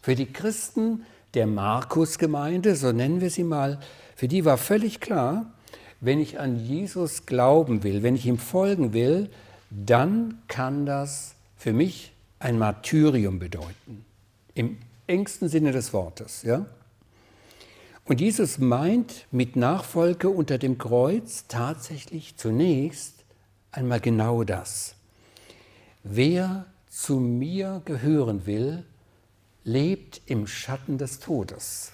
Für 0.00 0.14
die 0.14 0.26
Christen 0.26 1.04
der 1.34 1.46
Markus-Gemeinde, 1.46 2.76
so 2.76 2.92
nennen 2.92 3.20
wir 3.20 3.30
sie 3.30 3.44
mal, 3.44 3.80
für 4.14 4.28
die 4.28 4.44
war 4.44 4.56
völlig 4.56 5.00
klar, 5.00 5.52
wenn 6.00 6.20
ich 6.20 6.38
an 6.38 6.64
Jesus 6.64 7.26
glauben 7.26 7.82
will, 7.82 8.02
wenn 8.02 8.14
ich 8.14 8.26
ihm 8.26 8.38
folgen 8.38 8.92
will, 8.92 9.30
dann 9.70 10.38
kann 10.48 10.86
das 10.86 11.34
für 11.56 11.72
mich 11.72 12.12
ein 12.38 12.58
Martyrium 12.58 13.38
bedeuten. 13.38 14.04
Im 14.54 14.76
engsten 15.06 15.48
Sinne 15.48 15.72
des 15.72 15.92
Wortes. 15.92 16.42
Ja? 16.42 16.66
Und 18.04 18.20
Jesus 18.20 18.58
meint 18.58 19.26
mit 19.30 19.56
Nachfolge 19.56 20.28
unter 20.28 20.58
dem 20.58 20.78
Kreuz 20.78 21.46
tatsächlich 21.48 22.36
zunächst 22.36 23.24
einmal 23.72 24.00
genau 24.00 24.44
das. 24.44 24.94
Wer 26.02 26.66
zu 26.88 27.18
mir 27.18 27.80
gehören 27.84 28.46
will, 28.46 28.84
lebt 29.64 30.20
im 30.26 30.46
Schatten 30.46 30.98
des 30.98 31.18
Todes. 31.18 31.92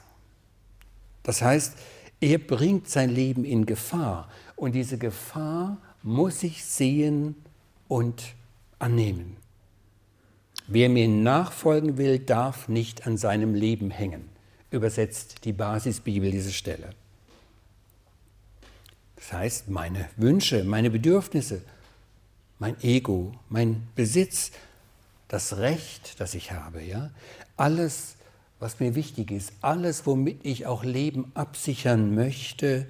Das 1.23 1.43
heißt, 1.43 1.75
er 2.21 2.39
bringt 2.39 2.89
sein 2.89 3.09
Leben 3.09 3.45
in 3.45 3.65
Gefahr 3.65 4.29
und 4.57 4.73
diese 4.73 4.99
Gefahr 4.99 5.79
muss 6.03 6.43
ich 6.43 6.65
sehen 6.65 7.37
und 7.89 8.35
annehmen. 8.79 9.37
Wer 10.73 10.89
mir 10.89 11.09
nachfolgen 11.09 11.99
will, 11.99 12.21
darf 12.21 12.69
nicht 12.69 13.05
an 13.05 13.17
seinem 13.17 13.55
Leben 13.55 13.91
hängen, 13.91 14.29
übersetzt 14.71 15.45
die 15.45 15.53
Basisbibel 15.53 16.31
diese 16.31 16.53
Stelle. 16.53 16.91
Das 19.17 19.33
heißt, 19.33 19.69
meine 19.69 20.09
Wünsche, 20.17 20.63
meine 20.63 20.89
Bedürfnisse, 20.91 21.63
mein 22.61 22.81
Ego, 22.85 23.33
mein 23.49 23.89
Besitz, 23.97 24.53
das 25.27 25.57
Recht, 25.59 26.21
das 26.21 26.35
ich 26.35 26.53
habe, 26.53 26.81
ja, 26.85 27.11
alles, 27.57 28.15
was 28.61 28.79
mir 28.79 28.95
wichtig 28.95 29.33
ist, 29.33 29.53
alles, 29.63 30.07
womit 30.07 30.45
ich 30.45 30.67
auch 30.67 30.85
Leben 30.85 31.33
absichern 31.35 32.15
möchte, 32.15 32.87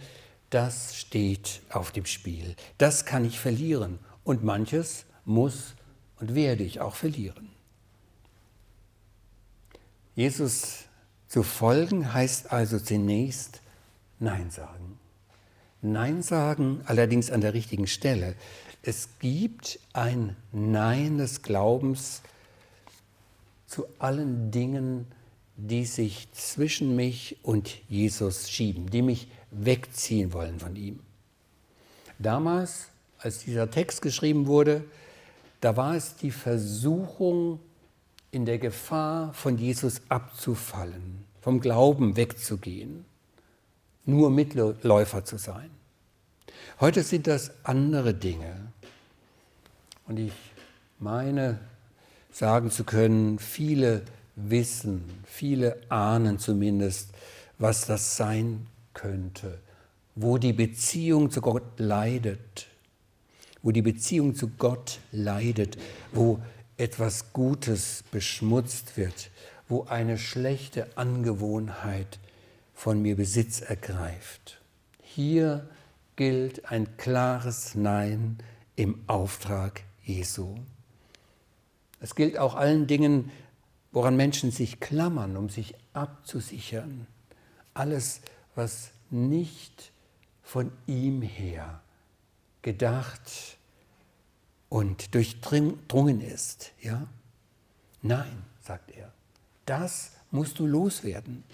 das 0.51 0.97
steht 0.97 1.63
auf 1.71 1.93
dem 1.93 2.05
Spiel. 2.05 2.57
Das 2.77 3.07
kann 3.07 3.25
ich 3.25 3.41
verlieren 3.41 4.01
und 4.23 4.45
manches 4.45 5.07
muss 5.25 5.75
und 6.21 6.35
werde 6.35 6.63
ich 6.63 6.83
auch 6.83 6.95
verlieren. 6.95 7.50
Jesus 10.21 10.85
zu 11.29 11.43
folgen 11.43 12.13
heißt 12.13 12.53
also 12.53 12.79
zunächst 12.79 13.63
Nein 14.19 14.51
sagen. 14.51 14.99
Nein 15.81 16.21
sagen, 16.21 16.83
allerdings 16.85 17.31
an 17.31 17.41
der 17.41 17.55
richtigen 17.55 17.87
Stelle. 17.87 18.35
Es 18.83 19.09
gibt 19.19 19.79
ein 19.95 20.37
Nein 20.53 21.17
des 21.17 21.41
Glaubens 21.41 22.21
zu 23.67 23.87
allen 23.99 24.51
Dingen, 24.51 25.07
die 25.57 25.87
sich 25.87 26.31
zwischen 26.33 26.95
mich 26.95 27.39
und 27.43 27.79
Jesus 27.89 28.51
schieben, 28.51 28.91
die 28.91 29.01
mich 29.01 29.27
wegziehen 29.51 30.35
wollen 30.35 30.61
von 30.61 30.77
ihm. 30.77 31.01
Damals, 32.19 32.89
als 33.17 33.39
dieser 33.39 33.71
Text 33.71 34.03
geschrieben 34.03 34.47
wurde, 34.47 34.85
da 35.63 35.79
war 35.79 35.97
es 35.97 36.17
die 36.17 36.31
Versuchung, 36.31 37.59
in 38.31 38.47
der 38.47 38.59
Gefahr, 38.59 39.33
von 39.33 39.59
Jesus 39.59 40.03
abzufallen, 40.09 41.25
vom 41.41 41.61
Glauben 41.61 42.17
wegzugehen, 42.17 43.05
nur 44.05 44.31
Mitläufer 44.31 45.25
zu 45.25 45.37
sein. 45.37 45.71
Heute 46.81 47.03
sind 47.03 47.27
das 47.27 47.53
andere 47.65 48.15
Dinge. 48.15 48.55
Und 50.07 50.19
ich 50.19 50.33
meine 50.99 51.59
sagen 52.33 52.71
zu 52.71 52.85
können, 52.85 53.39
viele 53.39 54.03
wissen, 54.37 55.05
viele 55.25 55.81
ahnen 55.89 56.39
zumindest, 56.39 57.11
was 57.59 57.87
das 57.87 58.17
sein 58.17 58.67
könnte, 58.95 59.59
wo 60.15 60.39
die 60.39 60.53
Beziehung 60.53 61.31
zu 61.31 61.41
Gott 61.41 61.63
leidet, 61.79 62.67
wo 63.63 63.71
die 63.73 63.83
Beziehung 63.83 64.35
zu 64.35 64.49
Gott 64.49 64.99
leidet, 65.13 65.77
wo 66.13 66.41
etwas 66.81 67.35
Gutes 67.35 68.05
beschmutzt 68.11 68.97
wird, 68.97 69.31
wo 69.69 69.85
eine 69.85 70.17
schlechte 70.17 70.97
Angewohnheit 70.97 72.19
von 72.75 73.03
mir 73.03 73.17
Besitz 73.17 73.61
ergreift. 73.61 74.63
Hier 75.03 75.69
gilt 76.17 76.71
ein 76.71 76.97
klares 76.97 77.75
Nein 77.75 78.39
im 78.77 79.03
Auftrag 79.07 79.83
Jesu. 80.03 80.57
Es 82.01 82.15
gilt 82.15 82.39
auch 82.39 82.55
allen 82.55 82.87
Dingen, 82.87 83.31
woran 83.93 84.17
Menschen 84.17 84.51
sich 84.51 84.81
klammern, 84.81 85.37
um 85.37 85.51
sich 85.51 85.75
abzusichern. 85.93 87.07
alles, 87.75 88.23
was 88.55 88.91
nicht 89.11 89.93
von 90.43 90.73
ihm 90.87 91.23
her 91.23 91.81
gedacht 92.63 93.59
und 94.71 95.15
durchdrungen 95.15 96.23
ist. 96.23 96.73
Ja? 96.81 97.07
Nein, 98.01 98.45
sagt 98.63 98.93
er, 98.93 99.13
das 99.67 100.13
musst 100.31 100.59
du 100.59 100.67
loswerden. 100.67 101.45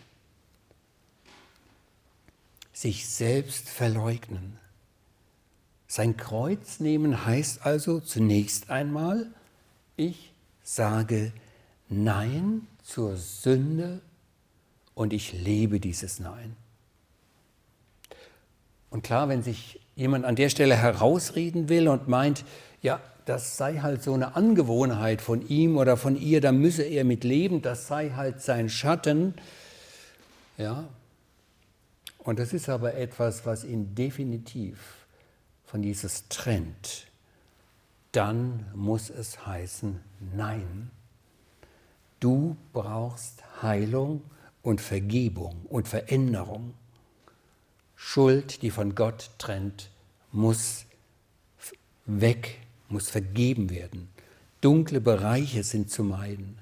Sich 2.72 3.08
selbst 3.08 3.68
verleugnen. 3.68 4.58
Sein 5.88 6.16
Kreuz 6.16 6.78
nehmen 6.78 7.24
heißt 7.24 7.64
also 7.64 8.00
zunächst 8.00 8.70
einmal, 8.70 9.26
ich 9.96 10.32
sage 10.62 11.32
Nein 11.88 12.66
zur 12.82 13.16
Sünde 13.16 14.02
und 14.94 15.12
ich 15.12 15.32
lebe 15.32 15.80
dieses 15.80 16.20
Nein. 16.20 16.54
Und 18.90 19.02
klar, 19.02 19.28
wenn 19.28 19.42
sich 19.42 19.80
jemand 19.94 20.24
an 20.24 20.36
der 20.36 20.50
Stelle 20.50 20.76
herausreden 20.76 21.68
will 21.68 21.88
und 21.88 22.08
meint, 22.08 22.44
ja, 22.82 23.00
das 23.24 23.56
sei 23.56 23.78
halt 23.78 24.02
so 24.02 24.14
eine 24.14 24.36
Angewohnheit 24.36 25.20
von 25.20 25.46
ihm 25.48 25.76
oder 25.76 25.96
von 25.96 26.16
ihr, 26.16 26.40
da 26.40 26.52
müsse 26.52 26.84
er 26.84 27.04
mit 27.04 27.24
leben, 27.24 27.60
das 27.60 27.88
sei 27.88 28.10
halt 28.10 28.40
sein 28.40 28.68
Schatten. 28.68 29.34
Ja. 30.56 30.88
Und 32.18 32.38
das 32.38 32.52
ist 32.52 32.68
aber 32.68 32.94
etwas, 32.94 33.44
was 33.46 33.64
ihn 33.64 33.94
definitiv 33.94 35.06
von 35.64 35.82
dieses 35.82 36.28
trennt. 36.28 37.06
Dann 38.12 38.66
muss 38.74 39.10
es 39.10 39.46
heißen, 39.46 40.00
nein, 40.34 40.90
du 42.20 42.56
brauchst 42.72 43.42
Heilung 43.62 44.22
und 44.62 44.80
Vergebung 44.80 45.66
und 45.68 45.88
Veränderung. 45.88 46.74
Schuld, 47.94 48.62
die 48.62 48.70
von 48.70 48.94
Gott 48.94 49.30
trennt, 49.38 49.90
muss 50.32 50.86
weg, 52.04 52.60
muss 52.88 53.10
vergeben 53.10 53.70
werden. 53.70 54.08
Dunkle 54.60 55.00
Bereiche 55.00 55.64
sind 55.64 55.90
zu 55.90 56.04
meiden. 56.04 56.58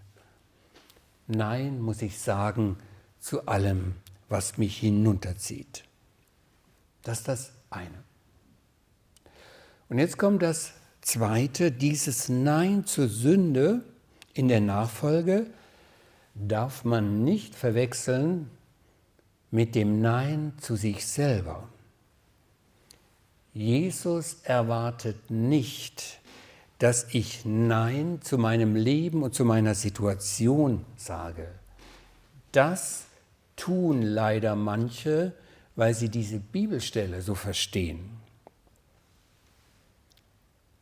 Nein, 1.26 1.80
muss 1.80 2.02
ich 2.02 2.18
sagen, 2.18 2.76
zu 3.20 3.46
allem, 3.46 3.94
was 4.28 4.58
mich 4.58 4.78
hinunterzieht. 4.78 5.84
Das 7.02 7.18
ist 7.18 7.28
das 7.28 7.52
eine. 7.70 8.04
Und 9.88 9.98
jetzt 9.98 10.18
kommt 10.18 10.42
das 10.42 10.72
zweite, 11.00 11.70
dieses 11.70 12.28
Nein 12.28 12.84
zur 12.84 13.08
Sünde 13.08 13.84
in 14.32 14.48
der 14.48 14.60
Nachfolge 14.60 15.46
darf 16.34 16.84
man 16.84 17.22
nicht 17.24 17.54
verwechseln 17.54 18.50
mit 19.50 19.74
dem 19.74 20.00
Nein 20.00 20.52
zu 20.60 20.76
sich 20.76 21.06
selber. 21.06 21.68
Jesus 23.54 24.38
erwartet 24.42 25.30
nicht, 25.30 26.18
dass 26.78 27.06
ich 27.14 27.44
Nein 27.44 28.18
zu 28.20 28.36
meinem 28.36 28.74
Leben 28.74 29.22
und 29.22 29.34
zu 29.34 29.44
meiner 29.44 29.76
Situation 29.76 30.84
sage. 30.96 31.46
Das 32.50 33.04
tun 33.56 34.02
leider 34.02 34.56
manche, 34.56 35.32
weil 35.76 35.94
sie 35.94 36.08
diese 36.08 36.40
Bibelstelle 36.40 37.22
so 37.22 37.36
verstehen. 37.36 38.10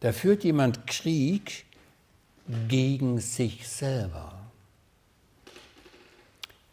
Da 0.00 0.12
führt 0.12 0.42
jemand 0.42 0.86
Krieg 0.86 1.66
gegen 2.68 3.20
sich 3.20 3.68
selber. 3.68 4.34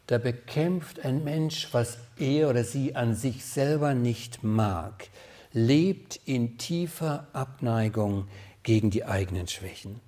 Da 0.08 0.18
bekämpft 0.18 1.02
ein 1.02 1.24
Mensch, 1.24 1.68
was 1.72 1.98
er 2.18 2.50
oder 2.50 2.64
sie 2.64 2.96
an 2.96 3.14
sich 3.16 3.46
selber 3.46 3.94
nicht 3.94 4.44
mag, 4.44 5.10
lebt 5.52 6.20
in 6.26 6.58
tiefer 6.58 7.28
Abneigung 7.34 8.28
gegen 8.64 8.92
die 8.92 9.06
eigenen 9.06 9.48
Schwächen. 9.48 10.00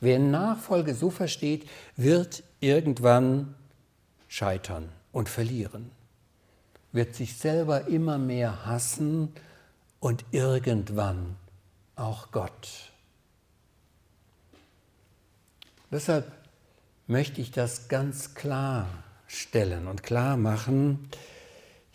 Wer 0.00 0.18
Nachfolge 0.18 0.94
so 0.94 1.10
versteht, 1.10 1.68
wird 1.96 2.44
irgendwann 2.60 3.54
scheitern 4.28 4.90
und 5.12 5.28
verlieren, 5.28 5.90
wird 6.92 7.14
sich 7.14 7.36
selber 7.36 7.88
immer 7.88 8.18
mehr 8.18 8.66
hassen 8.66 9.32
und 10.00 10.24
irgendwann 10.30 11.36
auch 11.96 12.30
Gott. 12.30 12.92
Deshalb 15.90 16.30
möchte 17.06 17.40
ich 17.40 17.52
das 17.52 17.88
ganz 17.88 18.34
klar 18.34 18.86
stellen 19.26 19.86
und 19.86 20.02
klar 20.02 20.36
machen. 20.36 21.08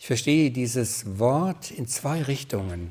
Ich 0.02 0.08
verstehe 0.08 0.50
dieses 0.50 1.20
Wort 1.20 1.70
in 1.70 1.86
zwei 1.86 2.24
Richtungen. 2.24 2.90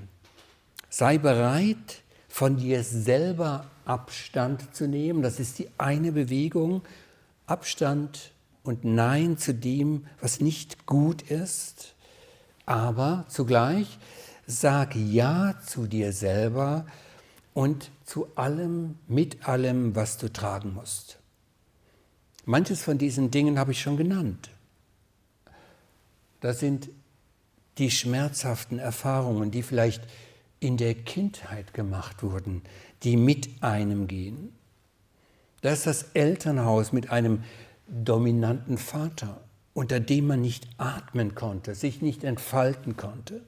Sei 0.91 1.19
bereit, 1.19 2.03
von 2.29 2.57
dir 2.57 2.85
selber 2.85 3.67
Abstand 3.85 4.77
zu 4.77 4.87
nehmen. 4.87 5.21
Das 5.21 5.41
ist 5.41 5.59
die 5.59 5.69
eine 5.77 6.13
Bewegung. 6.13 6.83
Abstand 7.47 8.31
und 8.63 8.85
Nein 8.85 9.39
zu 9.39 9.53
dem, 9.53 10.07
was 10.21 10.39
nicht 10.39 10.87
gut 10.87 11.23
ist. 11.23 11.97
Aber 12.65 13.25
zugleich 13.27 13.99
sag 14.47 14.95
Ja 14.95 15.57
zu 15.67 15.89
dir 15.89 16.13
selber 16.13 16.87
und 17.55 17.91
zu 18.05 18.29
allem, 18.37 18.95
mit 19.09 19.49
allem, 19.49 19.97
was 19.97 20.17
du 20.17 20.33
tragen 20.33 20.75
musst. 20.75 21.19
Manches 22.45 22.83
von 22.83 22.99
diesen 22.99 23.33
Dingen 23.33 23.59
habe 23.59 23.73
ich 23.73 23.81
schon 23.81 23.97
genannt. 23.97 24.49
Das 26.41 26.61
sind 26.61 26.89
die 27.81 27.91
schmerzhaften 27.91 28.79
Erfahrungen, 28.79 29.51
die 29.51 29.63
vielleicht 29.63 30.03
in 30.61 30.77
der 30.77 30.95
Kindheit 30.95 31.73
gemacht 31.73 32.23
wurden, 32.23 32.63
die 33.03 33.17
mit 33.17 33.49
einem 33.63 34.07
gehen. 34.07 34.53
Da 35.63 35.73
ist 35.73 35.87
das 35.87 36.05
Elternhaus 36.15 36.93
mit 36.93 37.11
einem 37.11 37.43
dominanten 37.89 38.79
Vater, 38.79 39.41
unter 39.73 39.99
dem 39.99 40.27
man 40.27 40.43
nicht 40.43 40.69
atmen 40.77 41.35
konnte, 41.35 41.75
sich 41.75 42.03
nicht 42.03 42.23
entfalten 42.23 42.97
konnte. 42.97 43.41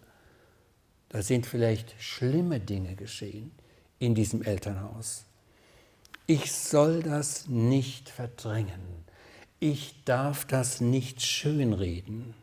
Da 1.10 1.22
sind 1.22 1.46
vielleicht 1.46 1.94
schlimme 2.02 2.58
Dinge 2.58 2.96
geschehen 2.96 3.52
in 3.98 4.14
diesem 4.14 4.42
Elternhaus. 4.42 5.24
Ich 6.26 6.52
soll 6.52 7.02
das 7.02 7.48
nicht 7.48 8.08
verdrängen. 8.08 9.04
Ich 9.60 10.02
darf 10.04 10.46
das 10.46 10.80
nicht 10.80 11.20
schönreden. 11.20 12.34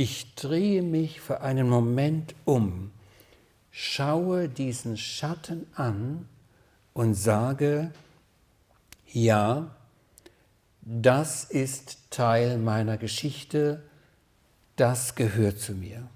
Ich 0.00 0.36
drehe 0.36 0.82
mich 0.82 1.20
für 1.20 1.40
einen 1.40 1.68
Moment 1.68 2.36
um, 2.44 2.92
schaue 3.72 4.48
diesen 4.48 4.96
Schatten 4.96 5.66
an 5.74 6.28
und 6.94 7.14
sage, 7.14 7.90
ja, 9.12 9.74
das 10.82 11.42
ist 11.42 11.98
Teil 12.10 12.58
meiner 12.58 12.96
Geschichte, 12.96 13.82
das 14.76 15.16
gehört 15.16 15.58
zu 15.58 15.72
mir. 15.72 16.08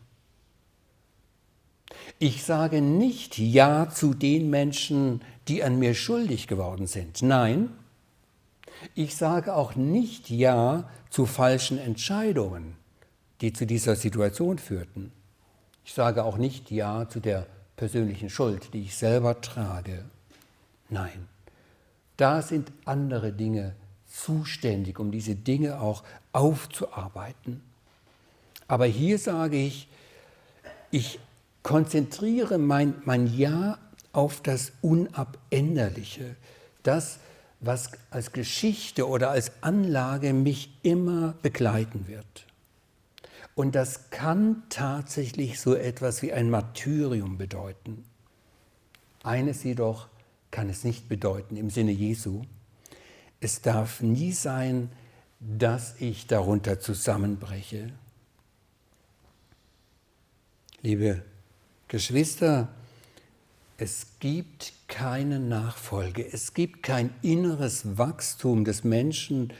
Ich 2.20 2.44
sage 2.44 2.80
nicht 2.80 3.36
Ja 3.36 3.88
zu 3.90 4.14
den 4.14 4.48
Menschen, 4.48 5.22
die 5.48 5.64
an 5.64 5.80
mir 5.80 5.94
schuldig 5.94 6.46
geworden 6.46 6.86
sind. 6.86 7.20
Nein, 7.20 7.68
ich 8.94 9.16
sage 9.16 9.56
auch 9.56 9.74
nicht 9.74 10.30
Ja 10.30 10.88
zu 11.10 11.26
falschen 11.26 11.78
Entscheidungen, 11.78 12.76
die 13.42 13.52
zu 13.52 13.66
dieser 13.66 13.96
Situation 13.96 14.58
führten. 14.58 15.12
Ich 15.84 15.92
sage 15.92 16.24
auch 16.24 16.38
nicht 16.38 16.70
Ja 16.70 17.08
zu 17.08 17.20
der 17.20 17.46
persönlichen 17.76 18.30
Schuld, 18.30 18.72
die 18.72 18.82
ich 18.82 18.96
selber 18.96 19.40
trage. 19.40 20.04
Nein, 20.88 21.28
da 22.16 22.40
sind 22.40 22.70
andere 22.84 23.32
Dinge 23.32 23.74
zuständig, 24.06 24.98
um 25.00 25.10
diese 25.10 25.34
Dinge 25.34 25.80
auch 25.80 26.04
aufzuarbeiten. 26.32 27.62
Aber 28.68 28.86
hier 28.86 29.18
sage 29.18 29.56
ich, 29.56 29.88
ich 30.92 31.18
konzentriere 31.64 32.58
mein, 32.58 32.94
mein 33.04 33.26
Ja 33.26 33.78
auf 34.12 34.40
das 34.40 34.72
Unabänderliche, 34.82 36.36
das, 36.84 37.18
was 37.60 37.90
als 38.10 38.32
Geschichte 38.32 39.08
oder 39.08 39.30
als 39.30 39.50
Anlage 39.62 40.32
mich 40.32 40.70
immer 40.82 41.34
begleiten 41.42 42.06
wird. 42.06 42.46
Und 43.54 43.74
das 43.74 44.10
kann 44.10 44.62
tatsächlich 44.68 45.60
so 45.60 45.74
etwas 45.74 46.22
wie 46.22 46.32
ein 46.32 46.50
Martyrium 46.50 47.36
bedeuten. 47.36 48.04
Eines 49.22 49.62
jedoch 49.62 50.08
kann 50.50 50.68
es 50.68 50.84
nicht 50.84 51.08
bedeuten 51.08 51.56
im 51.56 51.70
Sinne 51.70 51.92
Jesu. 51.92 52.42
Es 53.40 53.60
darf 53.60 54.00
nie 54.00 54.32
sein, 54.32 54.90
dass 55.40 56.00
ich 56.00 56.26
darunter 56.26 56.80
zusammenbreche. 56.80 57.92
Liebe 60.82 61.22
Geschwister, 61.88 62.68
es 63.76 64.06
gibt 64.20 64.72
keine 64.88 65.40
Nachfolge, 65.40 66.24
es 66.32 66.54
gibt 66.54 66.82
kein 66.82 67.10
inneres 67.22 67.98
Wachstum 67.98 68.64
des 68.64 68.84
Menschen 68.84 69.52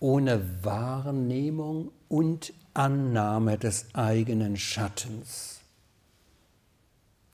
ohne 0.00 0.64
Wahrnehmung 0.64 1.90
und 2.08 2.52
Annahme 2.78 3.58
des 3.58 3.86
eigenen 3.92 4.56
Schattens. 4.56 5.62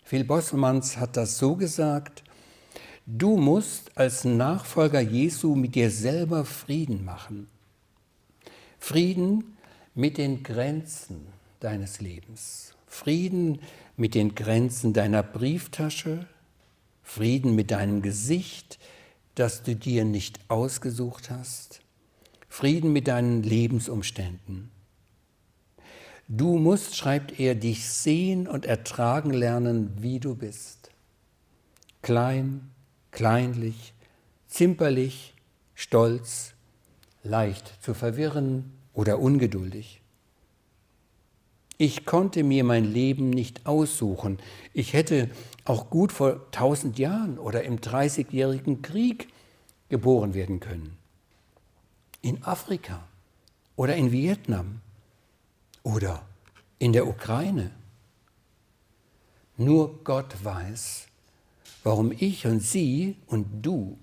Phil 0.03 0.25
Bosselmanns 0.25 0.97
hat 0.97 1.19
das 1.19 1.37
so 1.37 1.55
gesagt, 1.55 2.25
du 3.05 3.37
musst 3.37 3.95
als 3.95 4.25
Nachfolger 4.25 5.01
Jesu 5.01 5.55
mit 5.55 5.75
dir 5.75 5.91
selber 5.91 6.47
Frieden 6.47 7.05
machen. 7.05 7.49
Frieden 8.79 9.57
mit 9.95 10.17
den 10.17 10.43
Grenzen 10.43 11.27
deines 11.61 12.01
Lebens. 12.01 12.73
Frieden 12.87 13.59
mit 13.99 14.15
den 14.15 14.35
Grenzen 14.35 14.95
deiner 14.95 15.23
Brieftasche. 15.23 16.27
Frieden 17.03 17.55
mit 17.55 17.71
deinem 17.71 18.01
Gesicht, 18.01 18.79
das 19.35 19.63
du 19.63 19.77
dir 19.77 20.07
nicht 20.07 20.41
ausgesucht 20.49 21.29
hast. 21.31 21.83
Frieden 22.49 22.95
mit 22.95 23.09
deinen 23.09 23.43
Lebensumständen. 23.43 24.71
Du 26.29 26.59
musst, 26.59 26.97
schreibt 26.97 27.39
er, 27.39 27.55
dich 27.55 27.89
sehen 27.89 28.49
und 28.49 28.65
ertragen 28.65 29.33
lernen, 29.33 29.93
wie 29.99 30.21
du 30.21 30.35
bist. 30.35 30.91
Klein, 32.01 32.71
kleinlich, 33.11 33.93
zimperlich, 34.47 35.35
stolz, 35.75 36.55
leicht 37.23 37.83
zu 37.83 37.93
verwirren 37.93 38.73
oder 38.95 39.19
ungeduldig. 39.19 40.01
Ich 41.77 42.07
konnte 42.07 42.45
mir 42.45 42.65
mein 42.65 42.85
Leben 42.85 43.31
nicht 43.31 43.67
aussuchen. 43.67 44.39
Ich 44.73 44.93
hätte 44.93 45.29
auch 45.65 45.91
gut 45.91 46.13
vor 46.13 46.51
tausend 46.53 46.99
Jahren 46.99 47.39
oder 47.39 47.65
im 47.65 47.81
Dreißigjährigen 47.81 48.81
Krieg 48.81 49.29
geboren 49.89 50.35
werden 50.35 50.61
können. 50.61 50.97
In 52.23 52.43
Afrika 52.45 53.03
oder 53.77 53.97
in 53.97 54.13
Vietnam 54.13 54.81
oder 55.85 56.27
in 56.81 56.93
der 56.93 57.07
Ukraine. 57.07 57.71
Nur 59.57 60.03
Gott 60.03 60.35
weiß, 60.43 61.07
warum 61.85 62.11
ich 62.11 62.47
und 62.47 62.61
Sie 62.61 63.17
und 63.29 63.47
du 63.63 63.97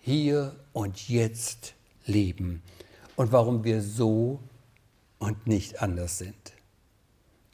hier 0.00 0.54
und 0.72 1.08
jetzt 1.08 1.74
leben 2.06 2.62
und 3.16 3.32
warum 3.32 3.64
wir 3.64 3.82
so 3.82 4.38
und 5.18 5.48
nicht 5.48 5.82
anders 5.82 6.18
sind. 6.18 6.52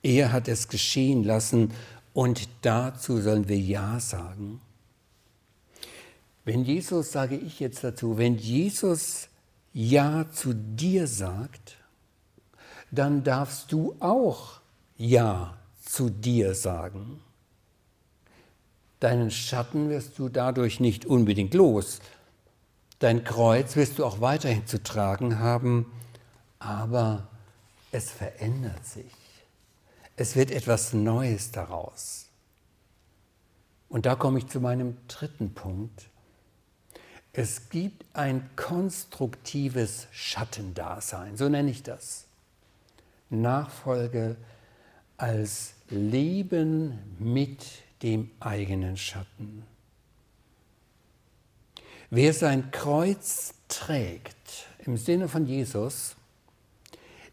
Er 0.02 0.32
hat 0.32 0.48
es 0.48 0.68
geschehen 0.68 1.24
lassen 1.24 1.72
und 2.12 2.48
dazu 2.60 3.20
sollen 3.20 3.48
wir 3.48 3.58
Ja 3.58 3.98
sagen. 3.98 4.60
Wenn 6.44 6.62
Jesus, 6.64 7.10
sage 7.10 7.36
ich 7.36 7.58
jetzt 7.58 7.82
dazu, 7.82 8.18
wenn 8.18 8.36
Jesus 8.36 9.28
Ja 9.72 10.30
zu 10.30 10.52
dir 10.54 11.06
sagt, 11.06 11.78
dann 12.94 13.24
darfst 13.24 13.72
du 13.72 13.96
auch 14.00 14.60
Ja 14.96 15.56
zu 15.84 16.10
dir 16.10 16.54
sagen. 16.54 17.20
Deinen 19.00 19.30
Schatten 19.30 19.90
wirst 19.90 20.18
du 20.18 20.28
dadurch 20.28 20.80
nicht 20.80 21.04
unbedingt 21.04 21.54
los. 21.54 22.00
Dein 23.00 23.24
Kreuz 23.24 23.76
wirst 23.76 23.98
du 23.98 24.04
auch 24.04 24.20
weiterhin 24.20 24.66
zu 24.66 24.82
tragen 24.82 25.38
haben, 25.38 25.92
aber 26.58 27.28
es 27.92 28.10
verändert 28.10 28.86
sich. 28.86 29.12
Es 30.16 30.36
wird 30.36 30.50
etwas 30.50 30.92
Neues 30.92 31.50
daraus. 31.50 32.26
Und 33.88 34.06
da 34.06 34.14
komme 34.14 34.38
ich 34.38 34.46
zu 34.46 34.60
meinem 34.60 34.96
dritten 35.06 35.54
Punkt. 35.54 36.08
Es 37.32 37.68
gibt 37.68 38.04
ein 38.12 38.48
konstruktives 38.56 40.06
Schattendasein, 40.12 41.36
so 41.36 41.48
nenne 41.48 41.70
ich 41.70 41.82
das. 41.82 42.26
Nachfolge 43.34 44.36
als 45.16 45.74
Leben 45.90 46.98
mit 47.18 47.64
dem 48.02 48.30
eigenen 48.40 48.96
Schatten. 48.96 49.64
Wer 52.10 52.32
sein 52.32 52.70
Kreuz 52.70 53.54
trägt 53.68 54.68
im 54.84 54.96
Sinne 54.96 55.28
von 55.28 55.46
Jesus, 55.46 56.16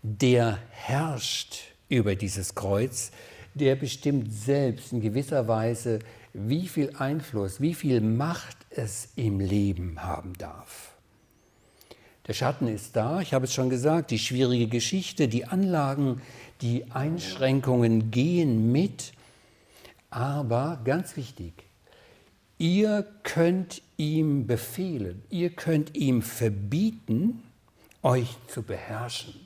der 0.02 0.58
herrscht 0.72 1.74
über 1.90 2.16
dieses 2.16 2.56
Kreuz, 2.56 3.12
der 3.54 3.76
bestimmt 3.76 4.34
selbst 4.34 4.94
in 4.94 5.02
gewisser 5.02 5.48
Weise, 5.48 6.00
wie 6.34 6.68
viel 6.68 6.96
Einfluss, 6.96 7.60
wie 7.60 7.74
viel 7.74 8.02
Macht 8.02 8.58
es 8.70 9.10
im 9.16 9.40
Leben 9.40 10.02
haben 10.02 10.34
darf. 10.34 10.91
Der 12.32 12.36
Schatten 12.36 12.70
ist 12.70 12.96
da, 12.96 13.20
ich 13.20 13.34
habe 13.34 13.44
es 13.44 13.54
schon 13.54 13.70
gesagt, 13.70 14.10
die 14.10 14.17
schwierige 14.17 14.67
Geschichte, 14.67 15.28
die 15.28 15.48
Anlagen, 15.48 16.22
die 16.62 16.89
Einschränkungen 16.89 18.10
gehen 18.10 18.72
mit. 18.72 19.12
Aber 20.10 20.80
ganz 20.86 21.17
wichtig, 21.17 21.52
ihr 22.58 23.06
könnt 23.24 23.82
ihm 23.98 24.48
befehlen, 24.48 25.22
ihr 25.30 25.50
könnt 25.50 25.98
ihm 25.98 26.22
verbieten, 26.22 27.44
euch 28.02 28.38
zu 28.48 28.63
beherrschen, 28.63 29.46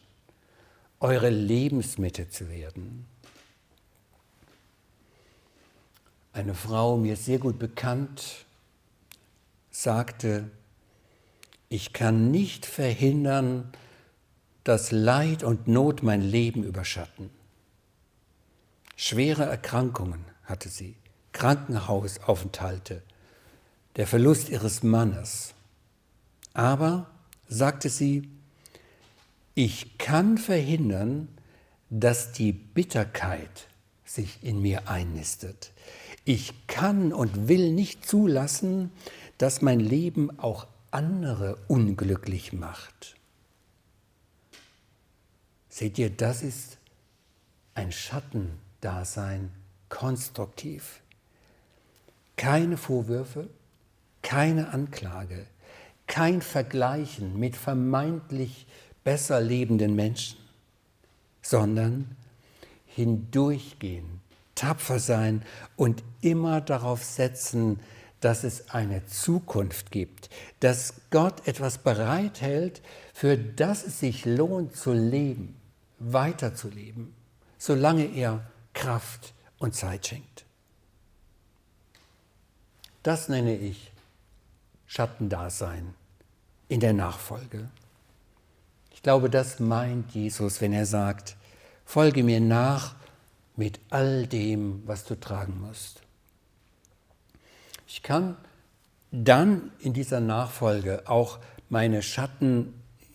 eure 1.00 1.32
Lebensmitte 1.32 2.30
zu 2.30 2.52
werden. 2.52 3.08
Eine 6.34 6.54
Frau, 6.54 6.98
mir 6.98 7.15
sehr 7.15 7.39
gut 7.39 7.58
bekannt, 7.58 8.45
sagte, 9.71 10.52
ich 11.76 11.92
kann 11.92 12.32
nicht 12.32 12.66
verhindern, 12.66 13.70
dass 14.64 14.94
Leid 14.94 15.44
und 15.44 15.68
Not 15.68 16.04
mein 16.04 16.22
Leben 16.22 16.64
überschatten. 16.64 17.30
Schwere 18.96 19.44
Erkrankungen 19.44 20.24
hatte 20.46 20.70
sie, 20.70 20.96
Krankenhausaufenthalte, 21.34 23.04
der 23.98 24.08
Verlust 24.08 24.48
ihres 24.48 24.84
Mannes. 24.84 25.54
Aber, 26.54 27.10
sagte 27.50 27.90
sie, 27.90 28.30
ich 29.54 29.98
kann 29.98 30.38
verhindern, 30.38 31.28
dass 31.90 32.32
die 32.32 32.54
Bitterkeit 32.54 33.68
sich 34.06 34.42
in 34.42 34.62
mir 34.62 34.88
einnistet. 34.88 35.74
Ich 36.24 36.68
kann 36.68 37.12
und 37.12 37.50
will 37.50 37.74
nicht 37.74 38.08
zulassen, 38.08 38.92
dass 39.38 39.62
mein 39.62 39.82
Leben 39.82 40.40
auch 40.40 40.68
andere 40.96 41.58
unglücklich 41.68 42.54
macht. 42.54 43.18
Seht 45.68 45.98
ihr, 46.00 46.10
das 46.10 46.42
ist 46.42 46.78
ein 47.74 47.92
Schattendasein 47.92 49.52
konstruktiv. 49.90 51.02
Keine 52.38 52.78
Vorwürfe, 52.78 53.50
keine 54.22 54.70
Anklage, 54.70 55.46
kein 56.08 56.42
Vergleichen 56.42 57.38
mit 57.38 57.58
vermeintlich 57.58 58.66
besser 59.04 59.42
lebenden 59.42 59.96
Menschen, 59.96 60.40
sondern 61.42 62.16
hindurchgehen, 62.86 64.22
tapfer 64.56 65.00
sein 65.00 65.42
und 65.76 66.04
immer 66.22 66.62
darauf 66.62 67.04
setzen, 67.04 67.82
dass 68.26 68.44
es 68.44 68.72
eine 68.72 69.06
Zukunft 69.06 69.92
gibt, 69.92 70.32
dass 70.60 70.96
Gott 71.12 71.48
etwas 71.48 71.78
bereithält, 71.78 72.82
für 73.14 73.38
das 73.38 73.86
es 73.86 74.00
sich 74.00 74.26
lohnt 74.26 74.76
zu 74.76 74.94
leben, 74.94 75.56
weiterzuleben, 76.00 77.14
solange 77.60 78.06
er 78.06 78.44
Kraft 78.74 79.36
und 79.60 79.76
Zeit 79.76 80.08
schenkt. 80.08 80.44
Das 83.04 83.30
nenne 83.30 83.56
ich 83.56 83.92
Schattendasein 84.88 85.94
in 86.68 86.80
der 86.80 86.94
Nachfolge. 86.94 87.70
Ich 88.92 89.04
glaube, 89.04 89.30
das 89.30 89.60
meint 89.60 90.16
Jesus, 90.16 90.62
wenn 90.62 90.74
er 90.74 90.88
sagt, 90.88 91.36
folge 91.86 92.24
mir 92.24 92.40
nach 92.40 92.96
mit 93.56 93.80
all 93.92 94.26
dem, 94.26 94.82
was 94.88 95.04
du 95.04 95.14
tragen 95.14 95.62
musst. 95.62 96.02
Ich 97.88 98.02
kann 98.02 98.36
dann 99.12 99.71
in 99.80 99.93
dieser 99.93 100.19
Nachfolge 100.19 101.04
auch 101.06 101.39
meine 101.69 102.02
Schatten, 102.02 102.74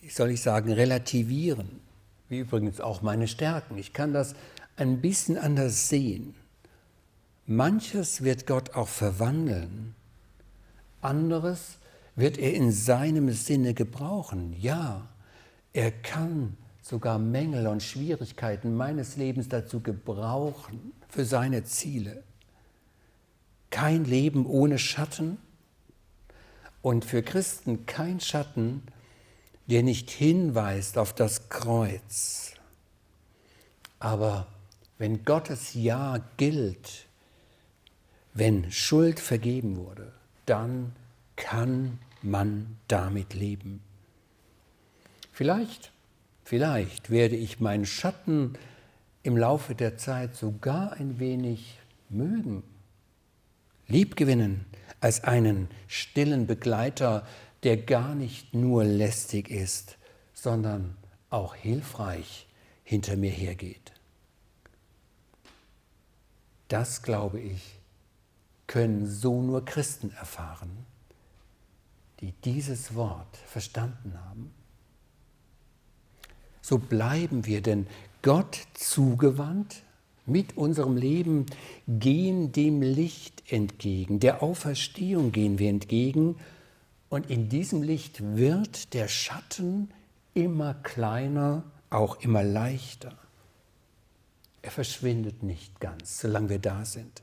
soll 0.09 0.31
ich 0.31 0.41
sagen, 0.41 0.71
relativieren, 0.71 1.79
wie 2.29 2.39
übrigens 2.39 2.81
auch 2.81 3.01
meine 3.01 3.27
Stärken. 3.27 3.77
Ich 3.77 3.93
kann 3.93 4.13
das 4.13 4.35
ein 4.77 5.01
bisschen 5.01 5.37
anders 5.37 5.89
sehen. 5.89 6.35
Manches 7.45 8.23
wird 8.23 8.47
Gott 8.47 8.75
auch 8.75 8.87
verwandeln, 8.87 9.95
anderes 11.01 11.77
wird 12.15 12.37
er 12.37 12.53
in 12.53 12.71
seinem 12.71 13.31
Sinne 13.31 13.73
gebrauchen. 13.73 14.55
Ja, 14.59 15.07
er 15.73 15.91
kann 15.91 16.57
sogar 16.81 17.19
Mängel 17.19 17.67
und 17.67 17.83
Schwierigkeiten 17.83 18.75
meines 18.75 19.17
Lebens 19.17 19.49
dazu 19.49 19.81
gebrauchen 19.81 20.93
für 21.09 21.25
seine 21.25 21.63
Ziele 21.63 22.23
kein 23.71 24.05
Leben 24.05 24.45
ohne 24.45 24.77
Schatten 24.77 25.37
und 26.81 27.05
für 27.05 27.23
Christen 27.23 27.85
kein 27.85 28.19
Schatten, 28.19 28.83
der 29.67 29.83
nicht 29.83 30.11
hinweist 30.11 30.97
auf 30.97 31.13
das 31.13 31.49
Kreuz. 31.49 32.53
Aber 33.99 34.47
wenn 34.97 35.25
Gottes 35.25 35.73
Ja 35.73 36.19
gilt, 36.37 37.07
wenn 38.33 38.71
Schuld 38.71 39.19
vergeben 39.19 39.77
wurde, 39.77 40.11
dann 40.45 40.93
kann 41.35 41.99
man 42.21 42.77
damit 42.87 43.33
leben. 43.33 43.81
Vielleicht, 45.31 45.91
vielleicht 46.43 47.09
werde 47.09 47.35
ich 47.35 47.59
meinen 47.59 47.85
Schatten 47.85 48.53
im 49.23 49.37
Laufe 49.37 49.75
der 49.75 49.97
Zeit 49.97 50.35
sogar 50.35 50.93
ein 50.93 51.19
wenig 51.19 51.79
mögen, 52.09 52.63
liebgewinnen 53.91 54.65
als 54.99 55.23
einen 55.23 55.67
stillen 55.87 56.47
Begleiter, 56.47 57.25
der 57.63 57.77
gar 57.77 58.15
nicht 58.15 58.53
nur 58.53 58.83
lästig 58.83 59.49
ist, 59.49 59.97
sondern 60.33 60.97
auch 61.29 61.55
hilfreich 61.55 62.47
hinter 62.83 63.15
mir 63.15 63.31
hergeht. 63.31 63.91
Das, 66.67 67.03
glaube 67.03 67.39
ich, 67.39 67.79
können 68.67 69.05
so 69.05 69.41
nur 69.41 69.65
Christen 69.65 70.11
erfahren, 70.11 70.85
die 72.21 72.31
dieses 72.45 72.95
Wort 72.95 73.35
verstanden 73.35 74.17
haben. 74.29 74.53
So 76.61 76.77
bleiben 76.77 77.45
wir 77.45 77.61
denn 77.61 77.87
Gott 78.21 78.57
zugewandt 78.73 79.83
mit 80.25 80.57
unserem 80.57 80.97
Leben, 80.97 81.45
gehen 81.87 82.51
dem 82.51 82.81
Licht 82.81 83.43
entgegen, 83.51 84.19
der 84.19 84.43
Auferstehung 84.43 85.31
gehen 85.31 85.59
wir 85.59 85.69
entgegen 85.69 86.35
und 87.09 87.29
in 87.29 87.49
diesem 87.49 87.83
Licht 87.83 88.21
wird 88.37 88.93
der 88.93 89.07
Schatten 89.07 89.89
immer 90.33 90.73
kleiner, 90.73 91.63
auch 91.89 92.21
immer 92.21 92.43
leichter. 92.43 93.17
Er 94.61 94.71
verschwindet 94.71 95.43
nicht 95.43 95.79
ganz, 95.79 96.21
solange 96.21 96.49
wir 96.49 96.59
da 96.59 96.85
sind. 96.85 97.21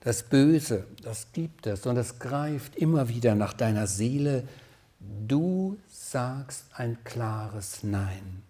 Das 0.00 0.22
Böse, 0.22 0.86
das 1.02 1.32
gibt 1.32 1.66
es 1.66 1.86
und 1.86 1.96
es 1.96 2.18
greift 2.18 2.76
immer 2.76 3.08
wieder 3.08 3.34
nach 3.34 3.52
deiner 3.52 3.86
Seele. 3.86 4.48
Du 4.98 5.78
sagst 5.88 6.64
ein 6.74 6.98
klares 7.04 7.82
Nein. 7.82 8.42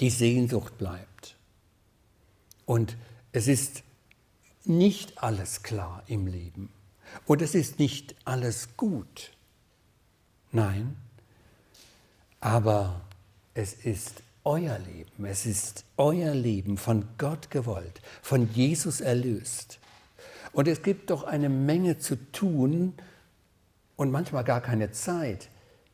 Die 0.00 0.10
Sehnsucht 0.10 0.78
bleibt. 0.78 1.36
Und 2.66 2.96
es 3.32 3.48
ist 3.48 3.82
nicht 4.64 5.22
alles 5.22 5.62
klar 5.62 6.02
im 6.06 6.26
Leben. 6.26 6.70
Und 7.26 7.42
es 7.42 7.54
ist 7.54 7.78
nicht 7.78 8.14
alles 8.24 8.76
gut. 8.76 9.32
Nein, 10.50 10.96
aber 12.40 13.02
es 13.54 13.72
ist 13.74 14.22
euer 14.44 14.78
Leben. 14.78 15.24
Es 15.24 15.46
ist 15.46 15.84
euer 15.96 16.34
Leben 16.34 16.76
von 16.76 17.06
Gott 17.18 17.50
gewollt, 17.50 18.00
von 18.22 18.52
Jesus 18.52 19.00
erlöst. 19.00 19.78
Und 20.52 20.68
es 20.68 20.82
gibt 20.82 21.10
doch 21.10 21.22
eine 21.24 21.48
Menge 21.48 21.98
zu 21.98 22.16
tun 22.32 22.94
und 23.96 24.10
manchmal 24.10 24.44
gar 24.44 24.60
keine 24.60 24.90
Zeit, 24.90 25.48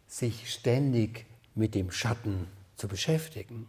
sich 0.07 0.53
ständig 0.53 1.27
mit 1.55 1.75
dem 1.75 1.91
Schatten 1.91 2.49
zu 2.77 2.89
beschäftigen. 2.89 3.67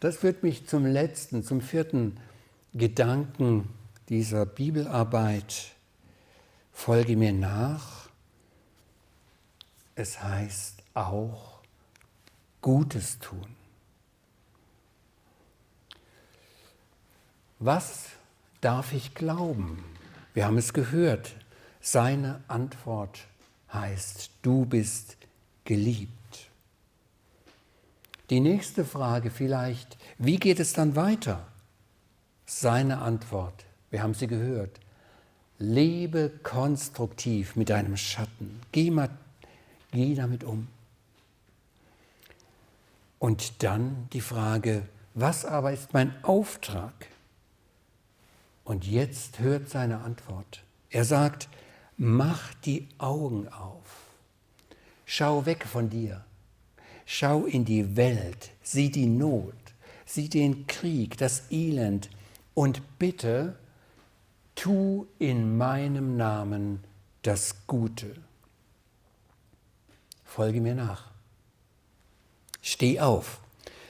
Das 0.00 0.16
führt 0.16 0.42
mich 0.42 0.66
zum 0.66 0.86
letzten, 0.86 1.44
zum 1.44 1.60
vierten 1.60 2.18
Gedanken 2.72 3.68
dieser 4.08 4.46
Bibelarbeit. 4.46 5.72
Folge 6.72 7.16
mir 7.16 7.32
nach. 7.32 8.08
Es 9.94 10.22
heißt 10.22 10.82
auch 10.94 11.60
Gutes 12.62 13.18
tun. 13.18 13.56
Was 17.58 18.06
darf 18.62 18.94
ich 18.94 19.14
glauben? 19.14 19.84
Wir 20.32 20.46
haben 20.46 20.56
es 20.56 20.72
gehört. 20.72 21.34
Seine 21.82 22.42
Antwort 22.48 23.26
heißt, 23.72 24.30
du 24.40 24.64
bist 24.64 25.18
geliebt. 25.64 26.19
Die 28.30 28.38
nächste 28.38 28.84
Frage 28.84 29.30
vielleicht, 29.30 29.98
wie 30.18 30.36
geht 30.36 30.60
es 30.60 30.72
dann 30.72 30.94
weiter? 30.94 31.48
Seine 32.46 32.98
Antwort, 32.98 33.64
wir 33.90 34.04
haben 34.04 34.14
sie 34.14 34.28
gehört, 34.28 34.78
lebe 35.58 36.30
konstruktiv 36.44 37.56
mit 37.56 37.70
deinem 37.70 37.96
Schatten, 37.96 38.60
geh, 38.70 38.92
mal, 38.92 39.10
geh 39.90 40.14
damit 40.14 40.44
um. 40.44 40.68
Und 43.18 43.64
dann 43.64 44.08
die 44.12 44.20
Frage, 44.20 44.84
was 45.14 45.44
aber 45.44 45.72
ist 45.72 45.92
mein 45.92 46.14
Auftrag? 46.24 46.94
Und 48.62 48.86
jetzt 48.86 49.40
hört 49.40 49.68
seine 49.68 50.02
Antwort. 50.02 50.62
Er 50.88 51.04
sagt, 51.04 51.48
mach 51.96 52.54
die 52.64 52.88
Augen 52.98 53.48
auf. 53.48 54.06
Schau 55.04 55.46
weg 55.46 55.66
von 55.66 55.90
dir. 55.90 56.24
Schau 57.12 57.44
in 57.44 57.64
die 57.64 57.96
Welt. 57.96 58.50
Sieh 58.62 58.88
die 58.88 59.06
Not. 59.06 59.52
Sieh 60.06 60.28
den 60.28 60.68
Krieg, 60.68 61.18
das 61.18 61.50
Elend. 61.50 62.08
Und 62.54 63.00
bitte, 63.00 63.58
tu 64.54 65.08
in 65.18 65.56
meinem 65.56 66.16
Namen 66.16 66.84
das 67.22 67.66
Gute. 67.66 68.14
Folge 70.24 70.60
mir 70.60 70.76
nach. 70.76 71.10
Steh 72.62 73.00
auf. 73.00 73.40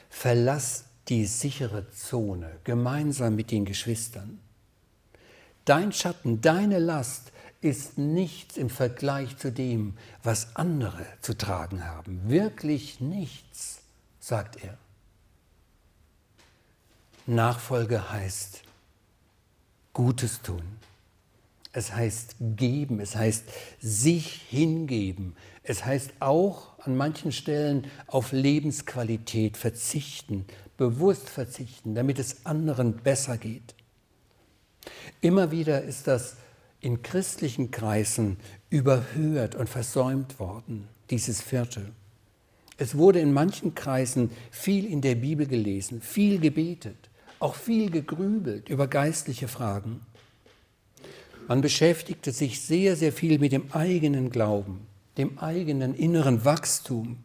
Verlass 0.08 0.86
die 1.08 1.26
sichere 1.26 1.90
Zone 1.90 2.58
gemeinsam 2.64 3.36
mit 3.36 3.50
den 3.50 3.66
Geschwistern. 3.66 4.40
Dein 5.66 5.92
Schatten, 5.92 6.40
deine 6.40 6.78
Last 6.78 7.32
ist 7.60 7.98
nichts 7.98 8.56
im 8.56 8.70
Vergleich 8.70 9.36
zu 9.36 9.52
dem, 9.52 9.94
was 10.22 10.56
andere 10.56 11.06
zu 11.20 11.36
tragen 11.36 11.84
haben. 11.84 12.28
Wirklich 12.28 13.00
nichts, 13.00 13.82
sagt 14.18 14.62
er. 14.64 14.78
Nachfolge 17.26 18.10
heißt 18.10 18.62
Gutes 19.92 20.40
tun. 20.42 20.62
Es 21.72 21.94
heißt 21.94 22.36
geben, 22.40 22.98
es 22.98 23.14
heißt 23.14 23.44
sich 23.80 24.42
hingeben. 24.48 25.36
Es 25.62 25.84
heißt 25.84 26.14
auch 26.18 26.78
an 26.80 26.96
manchen 26.96 27.30
Stellen 27.30 27.86
auf 28.06 28.32
Lebensqualität 28.32 29.56
verzichten, 29.56 30.46
bewusst 30.76 31.28
verzichten, 31.28 31.94
damit 31.94 32.18
es 32.18 32.44
anderen 32.46 32.96
besser 32.96 33.36
geht. 33.36 33.74
Immer 35.20 35.50
wieder 35.50 35.82
ist 35.82 36.06
das 36.06 36.36
in 36.80 37.02
christlichen 37.02 37.70
Kreisen 37.70 38.38
überhört 38.70 39.54
und 39.54 39.68
versäumt 39.68 40.38
worden, 40.38 40.88
dieses 41.10 41.40
vierte. 41.40 41.86
Es 42.78 42.96
wurde 42.96 43.20
in 43.20 43.32
manchen 43.32 43.74
Kreisen 43.74 44.30
viel 44.50 44.86
in 44.86 45.02
der 45.02 45.14
Bibel 45.14 45.46
gelesen, 45.46 46.00
viel 46.00 46.38
gebetet, 46.38 47.10
auch 47.38 47.54
viel 47.54 47.90
gegrübelt 47.90 48.68
über 48.68 48.86
geistliche 48.86 49.48
Fragen. 49.48 50.00
Man 51.46 51.60
beschäftigte 51.60 52.32
sich 52.32 52.60
sehr, 52.62 52.96
sehr 52.96 53.12
viel 53.12 53.38
mit 53.38 53.52
dem 53.52 53.72
eigenen 53.72 54.30
Glauben, 54.30 54.86
dem 55.18 55.38
eigenen 55.38 55.94
inneren 55.94 56.44
Wachstum. 56.44 57.18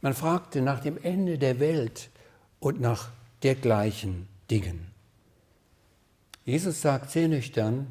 Man 0.00 0.14
fragte 0.14 0.60
nach 0.60 0.80
dem 0.80 0.98
Ende 1.02 1.38
der 1.38 1.58
Welt 1.58 2.10
und 2.60 2.80
nach 2.80 3.08
dergleichen 3.42 4.28
Dingen. 4.50 4.88
Jesus 6.44 6.80
sagt 6.82 7.10
sehr 7.10 7.28
nüchtern, 7.28 7.86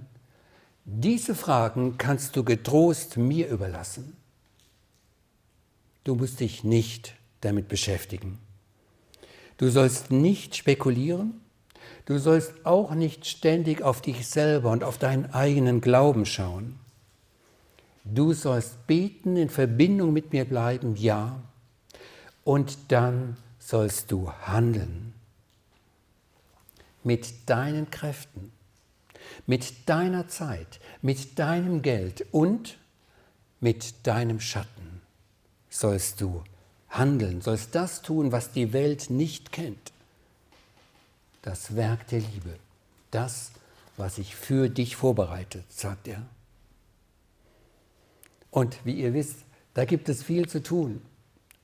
diese 0.89 1.35
Fragen 1.35 1.97
kannst 1.97 2.37
du 2.37 2.45
getrost 2.45 3.17
mir 3.17 3.49
überlassen. 3.49 4.15
Du 6.05 6.15
musst 6.15 6.39
dich 6.39 6.63
nicht 6.63 7.13
damit 7.41 7.67
beschäftigen. 7.67 8.39
Du 9.57 9.69
sollst 9.69 10.11
nicht 10.11 10.55
spekulieren, 10.55 11.41
du 12.05 12.17
sollst 12.19 12.65
auch 12.65 12.91
nicht 12.91 13.27
ständig 13.27 13.81
auf 13.81 14.01
dich 14.01 14.27
selber 14.27 14.71
und 14.71 14.85
auf 14.85 14.97
deinen 14.97 15.33
eigenen 15.33 15.81
Glauben 15.81 16.25
schauen. 16.25 16.79
Du 18.05 18.31
sollst 18.31 18.87
beten, 18.87 19.35
in 19.35 19.49
Verbindung 19.49 20.13
mit 20.13 20.31
mir 20.31 20.45
bleiben, 20.45 20.95
ja, 20.95 21.41
und 22.45 22.77
dann 22.87 23.35
sollst 23.59 24.09
du 24.09 24.31
handeln 24.31 25.13
mit 27.03 27.49
deinen 27.49 27.91
Kräften, 27.91 28.53
mit 29.45 29.89
deiner 29.89 30.27
Zeit, 30.27 30.79
mit 31.01 31.39
deinem 31.39 31.81
Geld 31.81 32.25
und 32.31 32.77
mit 33.59 34.05
deinem 34.05 34.39
Schatten 34.39 35.01
sollst 35.69 36.21
du 36.21 36.43
handeln, 36.89 37.41
sollst 37.41 37.75
das 37.75 38.01
tun, 38.01 38.31
was 38.31 38.51
die 38.51 38.73
Welt 38.73 39.09
nicht 39.09 39.51
kennt. 39.51 39.91
Das 41.41 41.75
Werk 41.75 42.07
der 42.07 42.19
Liebe, 42.19 42.57
das, 43.11 43.51
was 43.95 44.17
ich 44.17 44.35
für 44.35 44.69
dich 44.69 44.95
vorbereitet, 44.95 45.65
sagt 45.69 46.07
er. 46.07 46.23
Und 48.51 48.77
wie 48.85 48.93
ihr 48.93 49.13
wisst, 49.13 49.37
da 49.73 49.85
gibt 49.85 50.09
es 50.09 50.23
viel 50.23 50.47
zu 50.47 50.63
tun. 50.63 51.01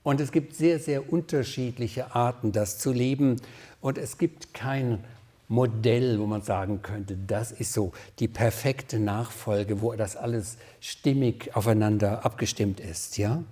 Und 0.04 0.20
es 0.20 0.32
gibt 0.32 0.56
sehr, 0.56 0.80
sehr 0.80 1.12
unterschiedliche 1.12 2.14
Arten, 2.14 2.52
das 2.52 2.78
zu 2.78 2.92
leben. 2.92 3.42
Und 3.82 3.98
es 3.98 4.18
gibt 4.18 4.54
kein 4.54 5.04
Modell, 5.48 6.20
wo 6.20 6.26
man 6.26 6.42
sagen 6.42 6.82
könnte, 6.82 7.16
das 7.16 7.52
ist 7.52 7.74
so 7.74 7.92
die 8.20 8.28
perfekte 8.28 9.00
Nachfolge, 9.00 9.82
wo 9.82 9.94
das 9.94 10.16
alles 10.16 10.58
stimmig 10.80 11.56
aufeinander 11.56 12.26
abgestimmt 12.26 12.80
ist. 12.80 13.18
Ja? 13.18 13.44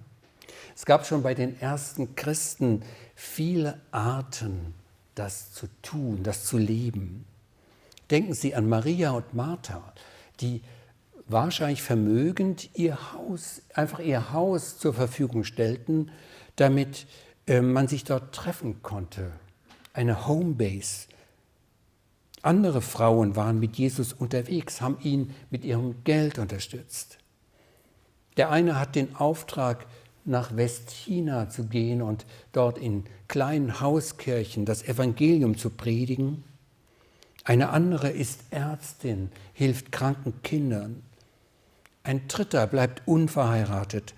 Es 0.75 0.85
gab 0.85 1.05
schon 1.05 1.21
bei 1.21 1.33
den 1.33 1.59
ersten 1.59 2.15
Christen 2.15 2.83
viele 3.15 3.79
Arten, 3.91 4.73
das 5.15 5.51
zu 5.51 5.67
tun, 5.81 6.23
das 6.23 6.45
zu 6.45 6.57
leben. 6.57 7.25
Denken 8.09 8.33
Sie 8.33 8.55
an 8.55 8.67
Maria 8.67 9.11
und 9.11 9.33
Martha, 9.33 9.93
die 10.39 10.61
wahrscheinlich 11.27 11.81
vermögend 11.81 12.69
ihr 12.73 13.13
Haus, 13.13 13.61
einfach 13.73 13.99
ihr 13.99 14.33
Haus 14.33 14.77
zur 14.77 14.93
Verfügung 14.93 15.43
stellten, 15.43 16.11
damit 16.55 17.05
äh, 17.47 17.61
man 17.61 17.87
sich 17.87 18.03
dort 18.03 18.35
treffen 18.35 18.81
konnte. 18.81 19.31
Eine 19.93 20.27
Homebase. 20.27 21.07
Andere 22.41 22.81
Frauen 22.81 23.35
waren 23.35 23.59
mit 23.59 23.75
Jesus 23.77 24.13
unterwegs, 24.13 24.81
haben 24.81 24.97
ihn 25.01 25.33
mit 25.49 25.63
ihrem 25.63 26.03
Geld 26.03 26.39
unterstützt. 26.39 27.19
Der 28.37 28.49
eine 28.49 28.79
hat 28.79 28.95
den 28.95 29.15
Auftrag, 29.15 29.85
nach 30.23 30.55
Westchina 30.55 31.49
zu 31.49 31.65
gehen 31.65 32.01
und 32.01 32.25
dort 32.51 32.77
in 32.77 33.05
kleinen 33.27 33.81
Hauskirchen 33.81 34.65
das 34.65 34.83
Evangelium 34.83 35.57
zu 35.57 35.69
predigen. 35.69 36.43
Eine 37.43 37.69
andere 37.69 38.09
ist 38.09 38.41
Ärztin, 38.51 39.31
hilft 39.53 39.91
kranken 39.91 40.41
Kindern. 40.43 41.01
Ein 42.03 42.27
dritter 42.27 42.67
bleibt 42.67 43.01
unverheiratet, 43.07 44.13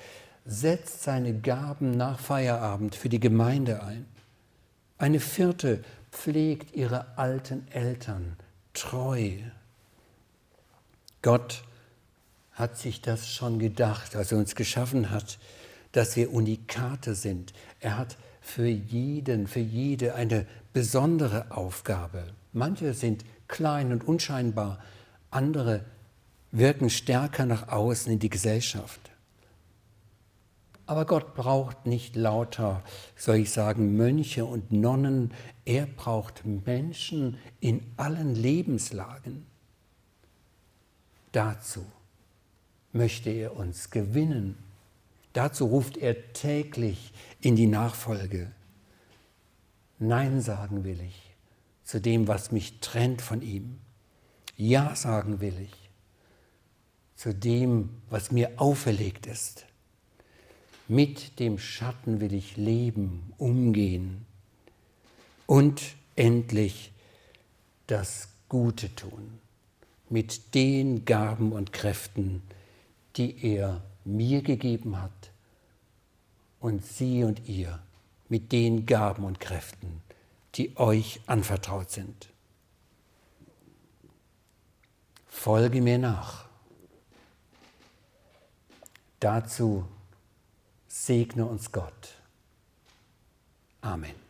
setzt 0.46 1.04
seine 1.04 1.34
Gaben 1.40 1.92
nach 1.92 2.20
Feierabend 2.20 2.96
für 2.96 3.10
die 3.10 3.20
Gemeinde 3.20 3.82
ein. 3.84 4.06
Eine 4.98 5.20
vierte 5.20 5.84
pflegt 6.14 6.76
ihre 6.76 7.18
alten 7.18 7.68
Eltern 7.72 8.38
treu. 8.74 9.32
Gott 11.22 11.64
hat 12.54 12.78
sich 12.78 13.02
das 13.02 13.30
schon 13.30 13.60
gedacht, 13.60 14.16
als 14.16 14.32
er 14.32 14.38
uns 14.38 14.56
geschaffen 14.56 15.10
hat, 15.10 15.40
dass 15.92 16.16
wir 16.16 16.32
Unikate 16.32 17.16
sind. 17.16 17.54
Er 17.80 17.98
hat 17.98 18.18
für 18.42 18.68
jeden, 18.68 19.48
für 19.48 19.60
jede 19.60 20.16
eine 20.16 20.46
besondere 20.72 21.52
Aufgabe. 21.52 22.24
Manche 22.52 22.94
sind 22.94 23.26
klein 23.48 23.92
und 23.92 24.08
unscheinbar, 24.08 24.80
andere 25.32 25.84
wirken 26.52 26.90
stärker 26.90 27.46
nach 27.46 27.70
außen 27.70 28.14
in 28.14 28.20
die 28.20 28.30
Gesellschaft. 28.30 29.13
Aber 30.94 31.06
Gott 31.06 31.34
braucht 31.34 31.88
nicht 31.88 32.16
lauter, 32.16 32.84
soll 33.16 33.38
ich 33.38 33.50
sagen, 33.50 33.98
Mönche 33.98 34.46
und 34.46 34.72
Nonnen, 34.72 35.34
er 35.66 35.88
braucht 35.88 36.46
Menschen 36.46 37.40
in 37.60 37.82
allen 37.98 38.36
Lebenslagen. 38.36 39.48
Dazu 41.32 41.84
möchte 42.92 43.32
er 43.32 43.56
uns 43.58 43.90
gewinnen. 43.90 44.56
Dazu 45.34 45.66
ruft 45.66 45.98
er 45.98 46.32
täglich 46.34 47.12
in 47.42 47.56
die 47.56 47.66
Nachfolge. 47.66 48.52
Nein 49.98 50.42
sagen 50.42 50.84
will 50.84 51.02
ich 51.02 51.36
zu 51.84 52.00
dem, 52.00 52.28
was 52.28 52.52
mich 52.52 52.82
trennt 52.82 53.24
von 53.24 53.42
ihm. 53.42 53.80
Ja 54.58 54.96
sagen 54.96 55.42
will 55.42 55.60
ich 55.60 55.90
zu 57.16 57.34
dem, 57.34 57.90
was 58.12 58.32
mir 58.32 58.52
auferlegt 58.58 59.26
ist. 59.26 59.66
Mit 60.88 61.40
dem 61.40 61.58
Schatten 61.58 62.20
will 62.20 62.34
ich 62.34 62.58
leben, 62.58 63.34
umgehen 63.38 64.26
und 65.46 65.82
endlich 66.16 66.92
das 67.88 68.30
Gute 68.50 68.94
tun, 68.96 69.40
mit 70.10 70.54
den 70.56 71.06
Gaben 71.06 71.54
und 71.54 71.74
Kräften, 71.74 72.44
die 73.16 73.46
er 73.46 73.82
mir 74.04 74.42
gegeben 74.42 75.02
hat 75.02 75.32
und 76.60 76.86
Sie 76.86 77.24
und 77.24 77.48
ihr 77.48 77.80
mit 78.30 78.52
den 78.52 78.86
Gaben 78.86 79.24
und 79.24 79.40
Kräften, 79.40 80.02
die 80.56 80.76
euch 80.78 81.22
anvertraut 81.28 81.92
sind. 81.92 82.30
Folge 85.28 85.82
mir 85.82 85.98
nach. 85.98 86.46
Dazu 89.20 89.86
segne 90.94 91.44
uns 91.46 91.72
Gott. 91.72 92.14
Amen. 93.82 94.23